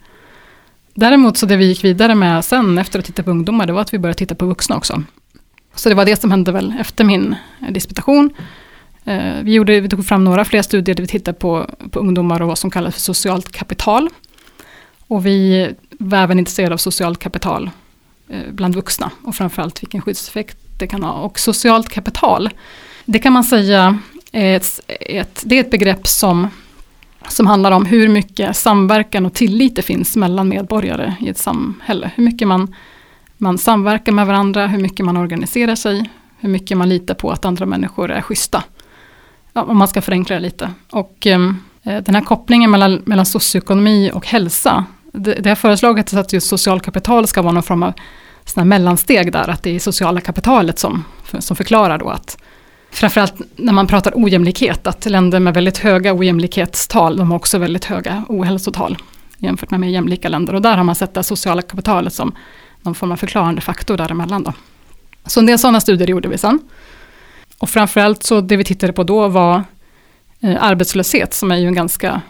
[0.95, 3.81] Däremot så det vi gick vidare med sen efter att titta på ungdomar, det var
[3.81, 5.03] att vi började titta på vuxna också.
[5.75, 8.31] Så det var det som hände väl efter min eh, disputation.
[9.05, 12.43] Eh, vi, gjorde, vi tog fram några fler studier där vi tittade på, på ungdomar
[12.43, 14.09] och vad som kallas för socialt kapital.
[15.09, 17.71] Och vi var även intresserade av socialt kapital
[18.29, 21.13] eh, bland vuxna och framförallt vilken skyddseffekt det kan ha.
[21.13, 22.51] Och socialt kapital,
[23.05, 23.99] det kan man säga
[24.33, 26.49] är ett, ett, det är ett begrepp som,
[27.29, 32.11] som handlar om hur mycket samverkan och tillit det finns mellan medborgare i ett samhälle.
[32.15, 32.75] Hur mycket man,
[33.37, 37.45] man samverkar med varandra, hur mycket man organiserar sig, hur mycket man litar på att
[37.45, 38.65] andra människor är schyssta.
[39.53, 40.71] Ja, om man ska förenkla det lite.
[40.91, 46.15] Och ehm, eh, den här kopplingen mellan, mellan socioekonomi och hälsa, det, det har föreslagits
[46.15, 47.93] att just social kapital ska vara någon form av
[48.51, 51.05] såna mellansteg där, att det är sociala kapitalet som,
[51.39, 52.37] som förklarar då att
[52.93, 57.85] Framförallt när man pratar ojämlikhet, att länder med väldigt höga ojämlikhetstal, de har också väldigt
[57.85, 58.97] höga ohälsotal
[59.39, 60.55] jämfört med mer jämlika länder.
[60.55, 62.35] Och där har man sett det sociala kapitalet som
[62.83, 64.43] någon form av förklarande faktor däremellan.
[64.43, 64.53] Då.
[65.27, 66.59] Så en del sådana studier gjorde vi sen.
[67.59, 69.65] Och framförallt så det vi tittade på då var
[70.41, 72.21] eh, arbetslöshet som är ju en ganska,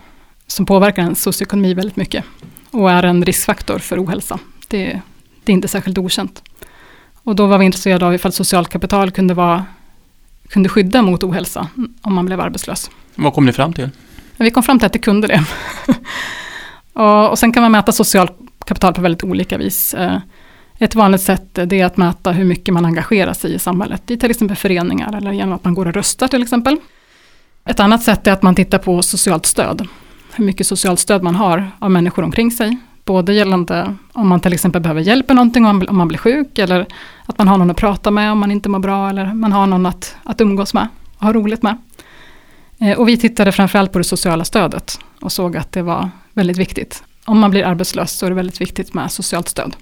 [0.46, 2.24] som påverkar en socioekonomi väldigt mycket.
[2.70, 4.38] Och är en riskfaktor för ohälsa.
[4.68, 5.00] Det,
[5.44, 6.42] det är inte särskilt okänt.
[7.22, 9.64] Och då var vi intresserade av ifall socialt kapital kunde, vara,
[10.48, 11.68] kunde skydda mot ohälsa
[12.02, 12.90] om man blev arbetslös.
[13.14, 13.90] Vad kom ni fram till?
[14.36, 15.44] Vi kom fram till att det kunde det.
[16.92, 18.32] och, och sen kan man mäta socialt
[18.64, 19.94] kapital på väldigt olika vis.
[19.94, 20.18] Eh,
[20.78, 24.30] ett vanligt sätt är att mäta hur mycket man engagerar sig i samhället, i till
[24.30, 26.76] exempel föreningar eller genom att man går och röstar till exempel.
[27.64, 29.88] Ett annat sätt är att man tittar på socialt stöd.
[30.32, 32.76] Hur mycket socialt stöd man har av människor omkring sig.
[33.04, 36.86] Både gällande om man till exempel behöver hjälp med någonting, om man blir sjuk, eller
[37.26, 39.66] att man har någon att prata med om man inte mår bra, eller man har
[39.66, 41.76] någon att, att umgås med och ha roligt med.
[42.78, 46.58] Eh, och vi tittade framförallt på det sociala stödet och såg att det var väldigt
[46.58, 47.02] viktigt.
[47.24, 49.76] Om man blir arbetslös så är det väldigt viktigt med socialt stöd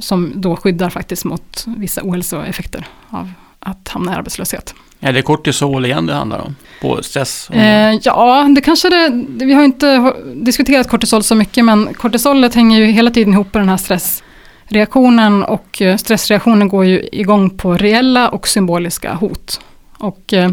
[0.00, 3.32] som då skyddar faktiskt mot vissa ohälsoeffekter av
[3.66, 4.74] att hamna i arbetslöshet.
[5.00, 6.56] Är det kortisol igen det handlar om?
[6.80, 7.50] På stress?
[7.50, 12.78] Eh, ja, det kanske det, vi har inte diskuterat kortisol så mycket men kortisolet hänger
[12.78, 17.74] ju hela tiden ihop med den här stressreaktionen och eh, stressreaktionen går ju igång på
[17.74, 19.60] reella och symboliska hot.
[19.98, 20.50] Och eh,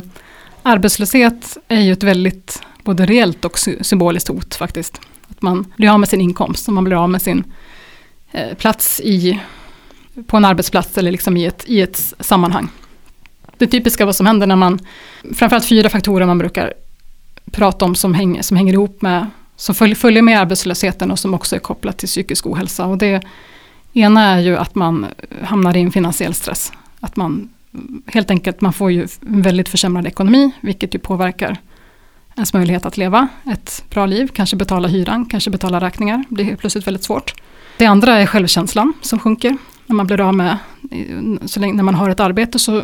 [0.63, 5.01] arbetslöshet är ju ett väldigt både reellt och symboliskt hot faktiskt.
[5.29, 7.43] Att man blir av med sin inkomst och man blir av med sin
[8.35, 9.39] Eh, plats i,
[10.27, 12.67] på en arbetsplats eller liksom i, ett, i ett sammanhang.
[13.57, 14.79] Det typiska vad som händer när man,
[15.33, 16.73] framförallt fyra faktorer man brukar
[17.51, 21.55] prata om som, hänger, som hänger ihop med, som följer med arbetslösheten och som också
[21.55, 22.85] är kopplat till psykisk ohälsa.
[22.85, 23.23] Och det
[23.93, 25.05] ena är ju att man
[25.43, 26.71] hamnar i en finansiell stress.
[26.99, 27.49] Att man
[28.07, 31.57] helt enkelt, man får ju en väldigt försämrad ekonomi, vilket ju påverkar
[32.35, 36.55] ens möjlighet att leva ett bra liv, kanske betala hyran, kanske betala räkningar, det är
[36.55, 37.33] plötsligt väldigt svårt.
[37.77, 39.57] Det andra är självkänslan som sjunker.
[39.85, 40.57] När man blir av med,
[41.45, 42.83] så länge när man har ett arbete så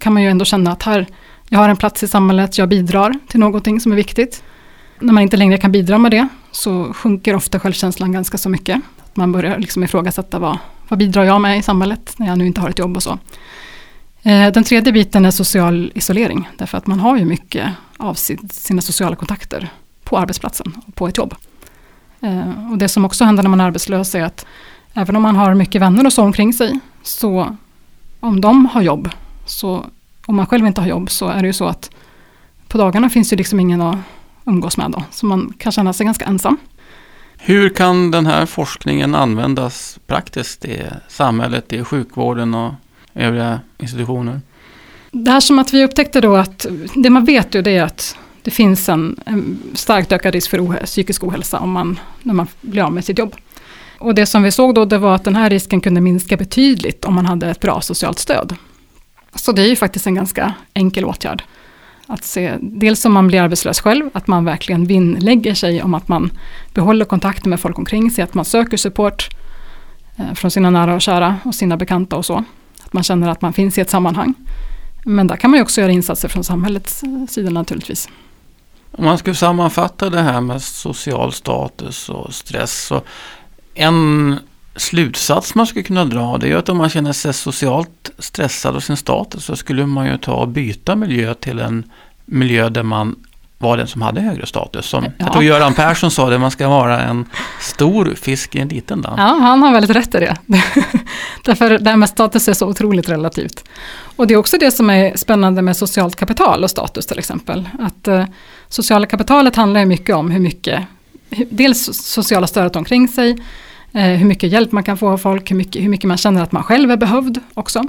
[0.00, 1.06] kan man ju ändå känna att här,
[1.48, 4.42] jag har en plats i samhället, jag bidrar till någonting som är viktigt.
[4.98, 8.80] När man inte längre kan bidra med det så sjunker ofta självkänslan ganska så mycket.
[9.14, 12.60] Man börjar liksom ifrågasätta vad, vad bidrar jag med i samhället när jag nu inte
[12.60, 13.18] har ett jobb och så.
[14.22, 18.14] Eh, den tredje biten är social isolering, därför att man har ju mycket av
[18.50, 19.68] sina sociala kontakter
[20.04, 21.34] på arbetsplatsen, på ett jobb.
[22.20, 24.46] Eh, och det som också händer när man är arbetslös är att
[24.94, 27.56] även om man har mycket vänner och så omkring sig, så
[28.20, 29.10] om de har jobb,
[29.50, 29.86] så
[30.26, 31.90] om man själv inte har jobb så är det ju så att
[32.68, 33.96] på dagarna finns det liksom ingen att
[34.46, 36.56] umgås med då, så man kan känna sig ganska ensam.
[37.38, 42.72] Hur kan den här forskningen användas praktiskt i samhället, i sjukvården och
[43.14, 44.40] övriga institutioner?
[45.10, 48.16] Det här som att vi upptäckte då att det man vet ju det är att
[48.42, 52.46] det finns en, en starkt ökad risk för ohä psykisk ohälsa om man, när man
[52.60, 53.34] blir av med sitt jobb.
[53.98, 57.04] Och det som vi såg då det var att den här risken kunde minska betydligt
[57.04, 58.56] om man hade ett bra socialt stöd.
[59.34, 61.42] Så det är ju faktiskt en ganska enkel åtgärd.
[62.06, 66.08] Att se, dels om man blir arbetslös själv, att man verkligen vinnlägger sig om att
[66.08, 66.30] man
[66.74, 69.28] behåller kontakten med folk omkring sig, att man söker support
[70.16, 72.44] eh, från sina nära och kära och sina bekanta och så.
[72.84, 74.34] Att man känner att man finns i ett sammanhang.
[75.04, 78.08] Men där kan man ju också göra insatser från samhällets eh, sida naturligtvis.
[78.90, 82.86] Om man skulle sammanfatta det här med social status och stress.
[82.86, 83.02] Så
[83.74, 84.38] en
[84.78, 88.80] slutsats man skulle kunna dra det är att om man känner sig socialt stressad av
[88.80, 91.84] sin status så skulle man ju ta och byta miljö till en
[92.24, 93.16] miljö där man
[93.58, 94.86] var den som hade högre status.
[94.86, 95.10] Som ja.
[95.18, 97.24] jag tror Göran Persson sa det, man ska vara en
[97.60, 99.14] stor fisk i en liten damm.
[99.18, 100.36] Ja, han har väldigt rätt i det.
[101.44, 103.64] Därför det här med status är så otroligt relativt.
[104.16, 107.68] Och det är också det som är spännande med socialt kapital och status till exempel.
[107.78, 108.24] Att eh,
[108.68, 110.82] sociala kapitalet handlar ju mycket om hur mycket,
[111.50, 113.38] dels sociala stödet omkring sig,
[113.92, 116.42] Eh, hur mycket hjälp man kan få av folk, hur mycket, hur mycket man känner
[116.42, 117.84] att man själv är behövd också.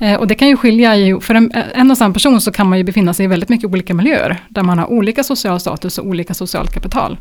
[0.00, 2.68] Eh, och det kan ju skilja, i, för en, en och samma person så kan
[2.68, 5.98] man ju befinna sig i väldigt mycket olika miljöer, där man har olika social status
[5.98, 7.18] och olika socialt kapital.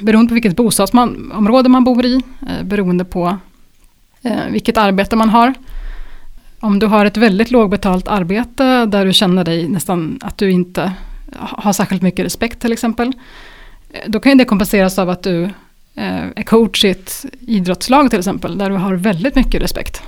[0.00, 3.38] Beroende på vilket bostadsområde man bor i, eh, beroende på
[4.50, 5.54] vilket arbete man har.
[6.60, 10.92] Om du har ett väldigt lågbetalt arbete där du känner dig nästan att du inte
[11.38, 13.12] har särskilt mycket respekt till exempel.
[14.06, 15.50] Då kan det kompenseras av att du
[16.00, 20.02] är coach i ett idrottslag till exempel, där du har väldigt mycket respekt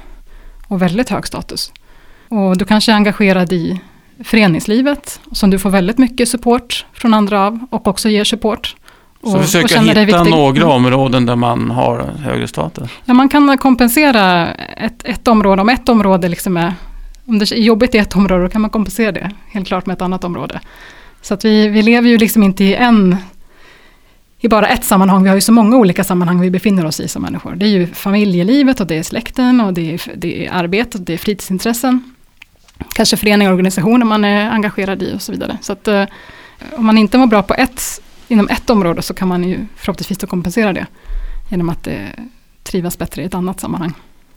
[0.69, 1.73] och väldigt hög status.
[2.29, 3.81] Och du kanske är engagerad i
[4.25, 8.77] föreningslivet som du får väldigt mycket support från andra av och också ger support.
[9.23, 10.69] Så och, försöka och hitta några mm.
[10.69, 12.91] områden där man har högre status?
[13.05, 15.63] Ja, man kan kompensera ett, ett område.
[15.63, 16.75] Om ett område liksom är,
[17.27, 19.95] om det är jobbigt i ett område, då kan man kompensera det helt klart med
[19.95, 20.61] ett annat område.
[21.23, 23.17] Så att vi, vi lever ju liksom inte i en
[24.45, 25.23] i bara ett sammanhang.
[25.23, 27.55] Vi har ju så många olika sammanhang vi befinner oss i som människor.
[27.55, 31.01] Det är ju familjelivet och det är släkten och det är, det är arbetet och
[31.01, 32.15] det är fritidsintressen.
[32.95, 35.59] Kanske föreningar och organisationer man är engagerad i och så vidare.
[35.63, 36.05] Så att eh,
[36.77, 40.19] om man inte mår bra på ett, inom ett område så kan man ju förhoppningsvis
[40.19, 40.87] kompensera det.
[41.51, 41.95] Genom att eh,
[42.63, 43.95] trivas bättre i ett annat sammanhang.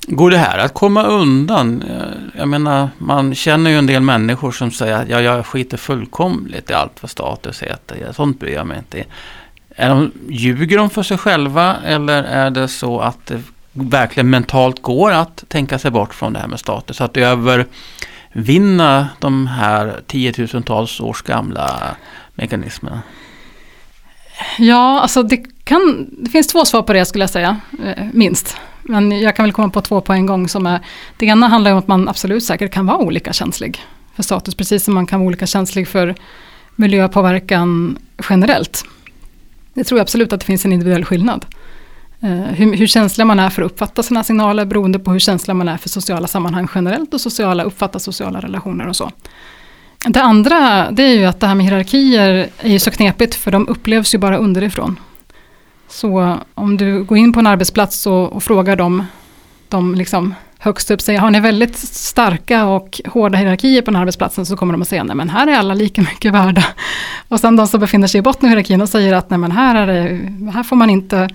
[0.08, 1.82] Går det här att komma undan?
[1.82, 5.78] Eh, jag menar, man känner ju en del människor som säger att ja, jag skiter
[5.78, 8.12] fullkomligt i allt vad status heter.
[8.16, 9.04] Sånt bryr jag mig inte
[9.76, 13.42] är de, ljuger de för sig själva eller är det så att det
[13.74, 17.02] verkligen mentalt går att tänka sig bort från det här med status?
[17.02, 21.96] Att övervinna de här tiotusentals års gamla
[22.36, 23.02] mekanismerna?
[24.58, 28.58] Ja, alltså det, kan, det finns två svar på det skulle jag säga, eh, minst.
[28.82, 30.48] Men jag kan väl komma på två på en gång.
[30.48, 30.80] Som är,
[31.18, 33.84] det ena handlar om att man absolut säkert kan vara olika känslig
[34.16, 36.16] för status, precis som man kan vara olika känslig för
[36.76, 37.98] miljöpåverkan
[38.30, 38.86] generellt.
[39.76, 41.46] Det tror jag absolut att det finns en individuell skillnad.
[42.22, 45.56] Eh, hur, hur känslig man är för att uppfatta sina signaler beroende på hur känslig
[45.56, 49.12] man är för sociala sammanhang generellt och sociala, uppfatta sociala relationer och så.
[50.08, 53.52] Det andra det är ju att det här med hierarkier är ju så knepigt för
[53.52, 55.00] de upplevs ju bara underifrån.
[55.88, 59.04] Så om du går in på en arbetsplats och, och frågar dem,
[59.70, 64.02] de liksom högst upp säger, har ni väldigt starka och hårda hierarkier på den här
[64.02, 66.66] arbetsplatsen så kommer de att säga, nej men här är alla lika mycket värda.
[67.28, 69.52] Och sen de som befinner sig i botten av hierarkin och säger att nej men
[69.52, 71.30] här, är det, här får man inte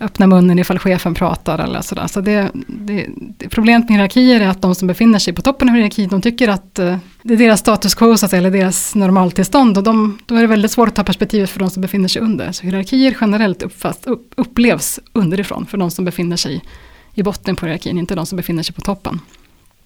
[0.00, 2.06] öppna munnen ifall chefen pratar eller sådär.
[2.06, 5.68] Så det, det, det, problemet med hierarkier är att de som befinner sig på toppen
[5.68, 8.50] av hierarkin, de tycker att eh, det är deras status quo, så att säga, eller
[8.50, 9.78] deras normaltillstånd.
[9.78, 12.22] Och de, då är det väldigt svårt att ta perspektivet för de som befinner sig
[12.22, 12.52] under.
[12.52, 16.62] Så hierarkier generellt uppfast, upp, upplevs underifrån för de som befinner sig
[17.18, 19.20] i botten på hierarkin, inte de som befinner sig på toppen.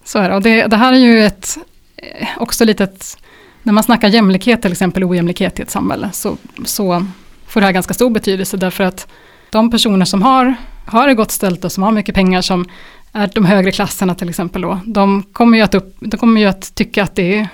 [0.03, 0.35] Så är det.
[0.35, 1.57] Och det, det här är ju ett,
[1.95, 3.17] eh, också lite ett,
[3.63, 7.05] när man snackar jämlikhet till exempel, ojämlikhet i ett samhälle, så, så
[7.47, 9.07] får det här ganska stor betydelse därför att
[9.49, 10.55] de personer som har,
[10.85, 12.65] har det gott ställt och som har mycket pengar, som
[13.11, 16.47] är de högre klasserna till exempel då, de kommer ju att, upp, de kommer ju
[16.47, 17.47] att tycka att det är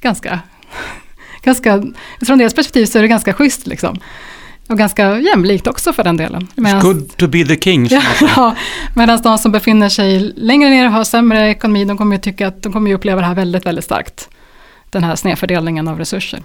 [0.00, 0.40] ganska,
[1.42, 1.82] ganska,
[2.26, 3.98] från deras perspektiv så är det ganska schysst liksom.
[4.70, 6.48] Och ganska jämlikt också för den delen.
[6.54, 7.88] Medans, It's good to be the king.
[8.36, 8.56] ja,
[8.96, 12.48] medan de som befinner sig längre ner och har sämre ekonomi, de kommer ju tycka
[12.48, 14.28] att de kommer ju uppleva det här väldigt, väldigt starkt.
[14.90, 16.40] Den här snedfördelningen av resurser.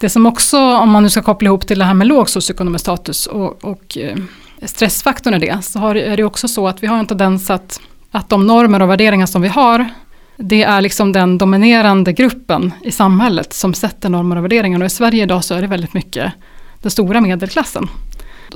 [0.00, 2.82] Det som också, om man nu ska koppla ihop till det här med låg socioekonomisk
[2.82, 4.16] status och, och eh,
[4.62, 7.80] stressfaktorn i det, så har, är det också så att vi har en tendens att,
[8.10, 9.88] att de normer och värderingar som vi har,
[10.36, 14.80] det är liksom den dominerande gruppen i samhället som sätter normer och värderingar.
[14.80, 16.32] Och i Sverige idag så är det väldigt mycket
[16.82, 17.88] den stora medelklassen.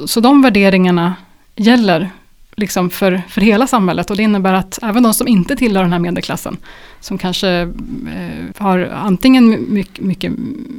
[0.06, 1.14] Så de värderingarna
[1.56, 2.10] gäller
[2.56, 5.92] liksom för, för hela samhället och det innebär att även de som inte tillhör den
[5.92, 6.56] här medelklassen,
[7.00, 7.68] som kanske eh,
[8.58, 10.32] har antingen mycket, mycket,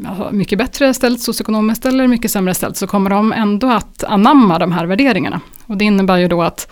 [0.07, 4.59] alltså mycket bättre ställt socioekonomiskt eller mycket sämre ställt, så kommer de ändå att anamma
[4.59, 5.41] de här värderingarna.
[5.65, 6.71] Och det innebär ju då att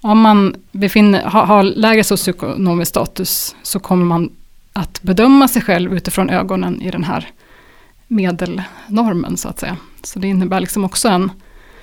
[0.00, 4.30] om man befinner, har, har lägre socioekonomisk status så kommer man
[4.72, 7.30] att bedöma sig själv utifrån ögonen i den här
[8.06, 9.76] medelnormen så att säga.
[10.06, 11.30] Så det innebär liksom också en,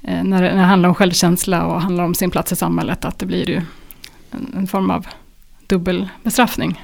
[0.02, 3.06] eh, när det, när det handlar om självkänsla och handlar om sin plats i samhället,
[3.06, 3.62] att det blir ju
[4.32, 5.08] en, en form av
[5.68, 6.84] dubbel bestraffning.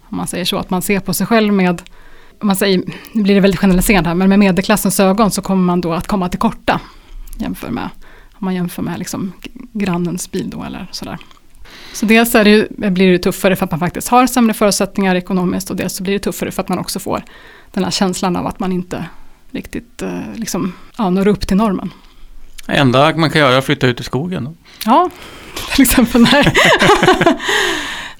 [0.00, 1.82] Om man säger så, att man ser på sig själv med
[2.40, 2.82] om man säger,
[3.12, 6.06] nu blir det väldigt generaliserat här, men med medelklassens ögon så kommer man då att
[6.06, 6.80] komma till korta.
[7.38, 7.88] Jämför med,
[8.32, 9.32] om man jämför med liksom
[9.72, 11.18] grannens bil då eller sådär.
[11.92, 15.70] Så dels är det, blir det tuffare för att man faktiskt har sämre förutsättningar ekonomiskt
[15.70, 17.24] och dels så blir det tuffare för att man också får
[17.70, 19.04] den här känslan av att man inte
[19.52, 21.90] riktigt eh, liksom, ja, når upp till normen.
[22.66, 24.44] Det enda man kan göra är att flytta ut i skogen.
[24.44, 24.54] Då.
[24.84, 25.10] Ja,
[25.74, 26.26] till exempel.
[26.32, 26.54] Nej.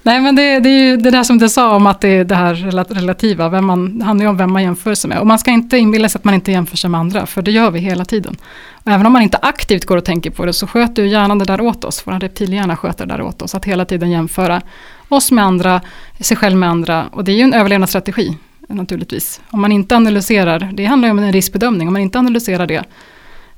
[0.04, 2.24] Nej men det, det, är ju det där som du sa om att det är
[2.24, 2.54] det här
[2.88, 5.18] relativa, vem man, det handlar ju om vem man jämför sig med.
[5.18, 7.50] Och man ska inte inbilla sig att man inte jämför sig med andra, för det
[7.50, 8.36] gör vi hela tiden.
[8.84, 11.38] Och även om man inte aktivt går och tänker på det, så sköter ju hjärnan
[11.38, 12.02] det där åt oss.
[12.04, 14.62] Vår reptilhjärna sköter det där åt oss, att hela tiden jämföra
[15.08, 15.80] oss med andra,
[16.20, 17.06] sig själv med andra.
[17.12, 18.36] Och det är ju en överlevnadsstrategi,
[18.74, 19.40] naturligtvis.
[19.50, 22.84] Om man inte analyserar, det handlar ju om en riskbedömning, om man inte analyserar det,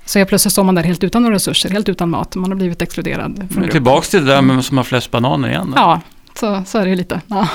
[0.07, 2.57] så jag plötsligt står man där helt utan några resurser, helt utan mat, man har
[2.57, 3.49] blivit exkluderad.
[3.51, 5.67] Från Tillbaks till det där med som har flest bananer igen.
[5.71, 5.77] Då.
[5.77, 6.01] Ja,
[6.35, 7.21] så, så är det ju lite.
[7.27, 7.49] Ja.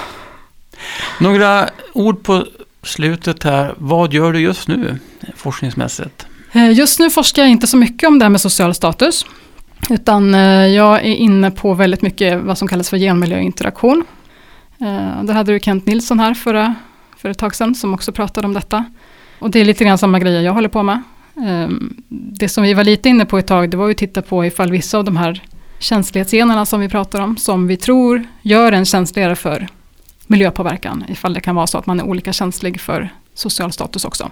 [1.19, 2.45] Några ord på
[2.83, 3.73] slutet här.
[3.77, 4.99] Vad gör du just nu
[5.35, 6.27] forskningsmässigt?
[6.51, 9.25] Eh, just nu forskar jag inte så mycket om det här med social status.
[9.89, 14.05] Utan eh, jag är inne på väldigt mycket vad som kallas för genmiljöinteraktion.
[14.81, 16.75] Eh, där hade du Kent Nilsson här förra,
[17.21, 18.85] för ett tag sedan som också pratade om detta.
[19.39, 21.01] Och det är lite grann samma grejer jag håller på med.
[21.45, 24.21] Ehm, det som vi var lite inne på ett tag, det var ju att titta
[24.21, 25.43] på ifall vissa av de här
[25.79, 29.67] känslighetsgenerna som vi pratar om, som vi tror gör en känsligare för
[30.27, 34.31] miljöpåverkan, ifall det kan vara så att man är olika känslig för social status också.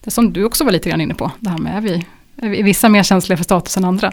[0.00, 2.06] Det som du också var lite grann inne på, det här med är vi,
[2.36, 4.12] är vi vissa mer känsliga för status än andra.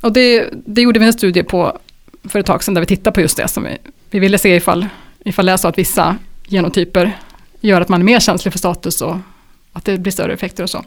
[0.00, 1.78] Och det, det gjorde vi en studie på
[2.24, 3.48] för ett tag sedan där vi tittade på just det.
[3.48, 3.78] Som vi,
[4.10, 4.86] vi ville se ifall,
[5.24, 6.16] ifall det är så att vissa
[6.46, 7.18] genotyper
[7.60, 9.16] gör att man är mer känslig för status och
[9.72, 10.84] att det blir större effekter och så.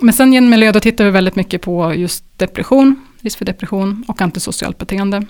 [0.00, 4.04] Men sen genom miljö, då tittar vi väldigt mycket på just depression, risk för depression
[4.08, 5.26] och antisocialt beteende.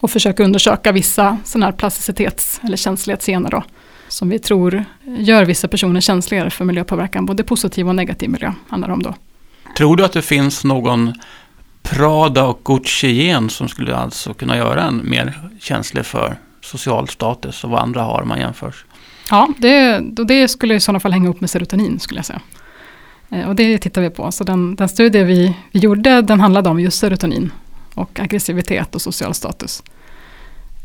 [0.00, 3.62] Och försöker undersöka vissa sådana här plasticitets eller känslighetsgener då,
[4.08, 4.84] som vi tror
[5.18, 9.14] gör vissa personer känsligare för miljöpåverkan, både positiv och negativ miljö handlar om då.
[9.76, 11.12] Tror du att det finns någon
[11.82, 17.70] Prada och Gucci-gen som skulle alltså kunna göra en mer känslig för social status och
[17.70, 18.84] vad andra har om man jämförs?
[19.30, 22.40] Ja, det, det skulle i sådana fall hänga upp med serotonin skulle jag säga.
[23.30, 24.32] Eh, och det tittar vi på.
[24.32, 27.52] Så den, den studie vi, vi gjorde, den handlade om just serotonin
[27.94, 29.82] och aggressivitet och social status.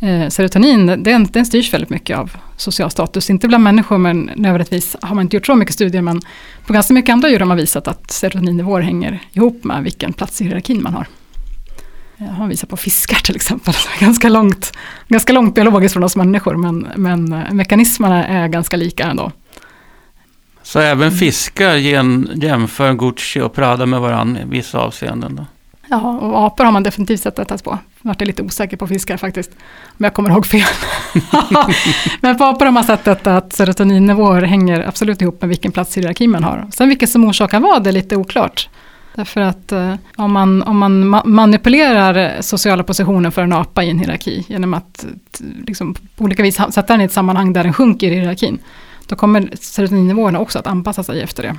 [0.02, 3.30] Eh, serotonin, den, den styrs väldigt mycket av social status.
[3.30, 6.22] Inte bland människor, men nödvändigtvis har man inte gjort så mycket studier, men
[6.66, 10.42] på ganska mycket andra djur har man visat att serotoninnivåer hänger ihop med vilken plats
[10.42, 11.08] i hierarkin man har.
[12.18, 14.72] Jag har visat på fiskar till exempel, ganska långt,
[15.08, 19.32] ganska långt biologiskt från oss människor, men, men eh, mekanismerna är ganska lika ändå.
[20.64, 25.36] Så även fiskar jämför Gucci och Prada med varandra i vissa avseenden?
[25.36, 25.46] Då?
[25.88, 27.80] Ja, och apor har man definitivt sett detta på.
[28.02, 29.52] Jag vart lite osäker på fiskar faktiskt,
[29.98, 30.68] om jag kommer ihåg fel.
[32.22, 35.98] Men på apor har man sett detta att serotoninnivåer hänger absolut ihop med vilken plats
[35.98, 36.68] i hierarkin man har.
[36.74, 38.70] Sen vilket som orsakar vad är lite oklart.
[39.16, 43.90] Därför att eh, om man, om man ma manipulerar sociala positioner för en apa i
[43.90, 45.06] en hierarki genom att
[45.68, 48.60] liksom, på olika vis sätta den i ett sammanhang där den sjunker i hierarkin,
[49.08, 51.58] då kommer serotoninnivåerna också att anpassa sig efter det.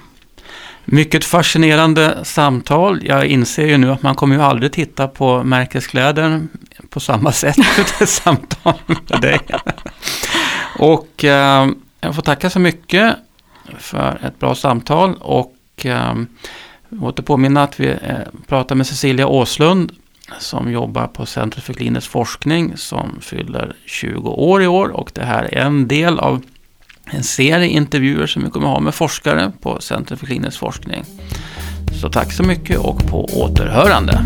[0.84, 3.00] Mycket fascinerande samtal.
[3.04, 6.46] Jag inser ju nu att man kommer ju aldrig titta på märkeskläder
[6.90, 9.40] på samma sätt efter ett samtal med dig.
[10.78, 11.68] Och eh,
[12.00, 13.16] jag får tacka så mycket
[13.78, 16.14] för ett bra samtal och eh,
[16.89, 18.16] jag måste påminna att vi eh,
[18.47, 19.93] pratar med Cecilia Åslund
[20.39, 25.24] som jobbar på Centrum för klinisk forskning som fyller 20 år i år och det
[25.24, 26.43] här är en del av
[27.11, 31.05] en serie intervjuer som vi kommer ha med forskare på Centrum för klinisk forskning.
[32.01, 34.24] Så tack så mycket och på återhörande.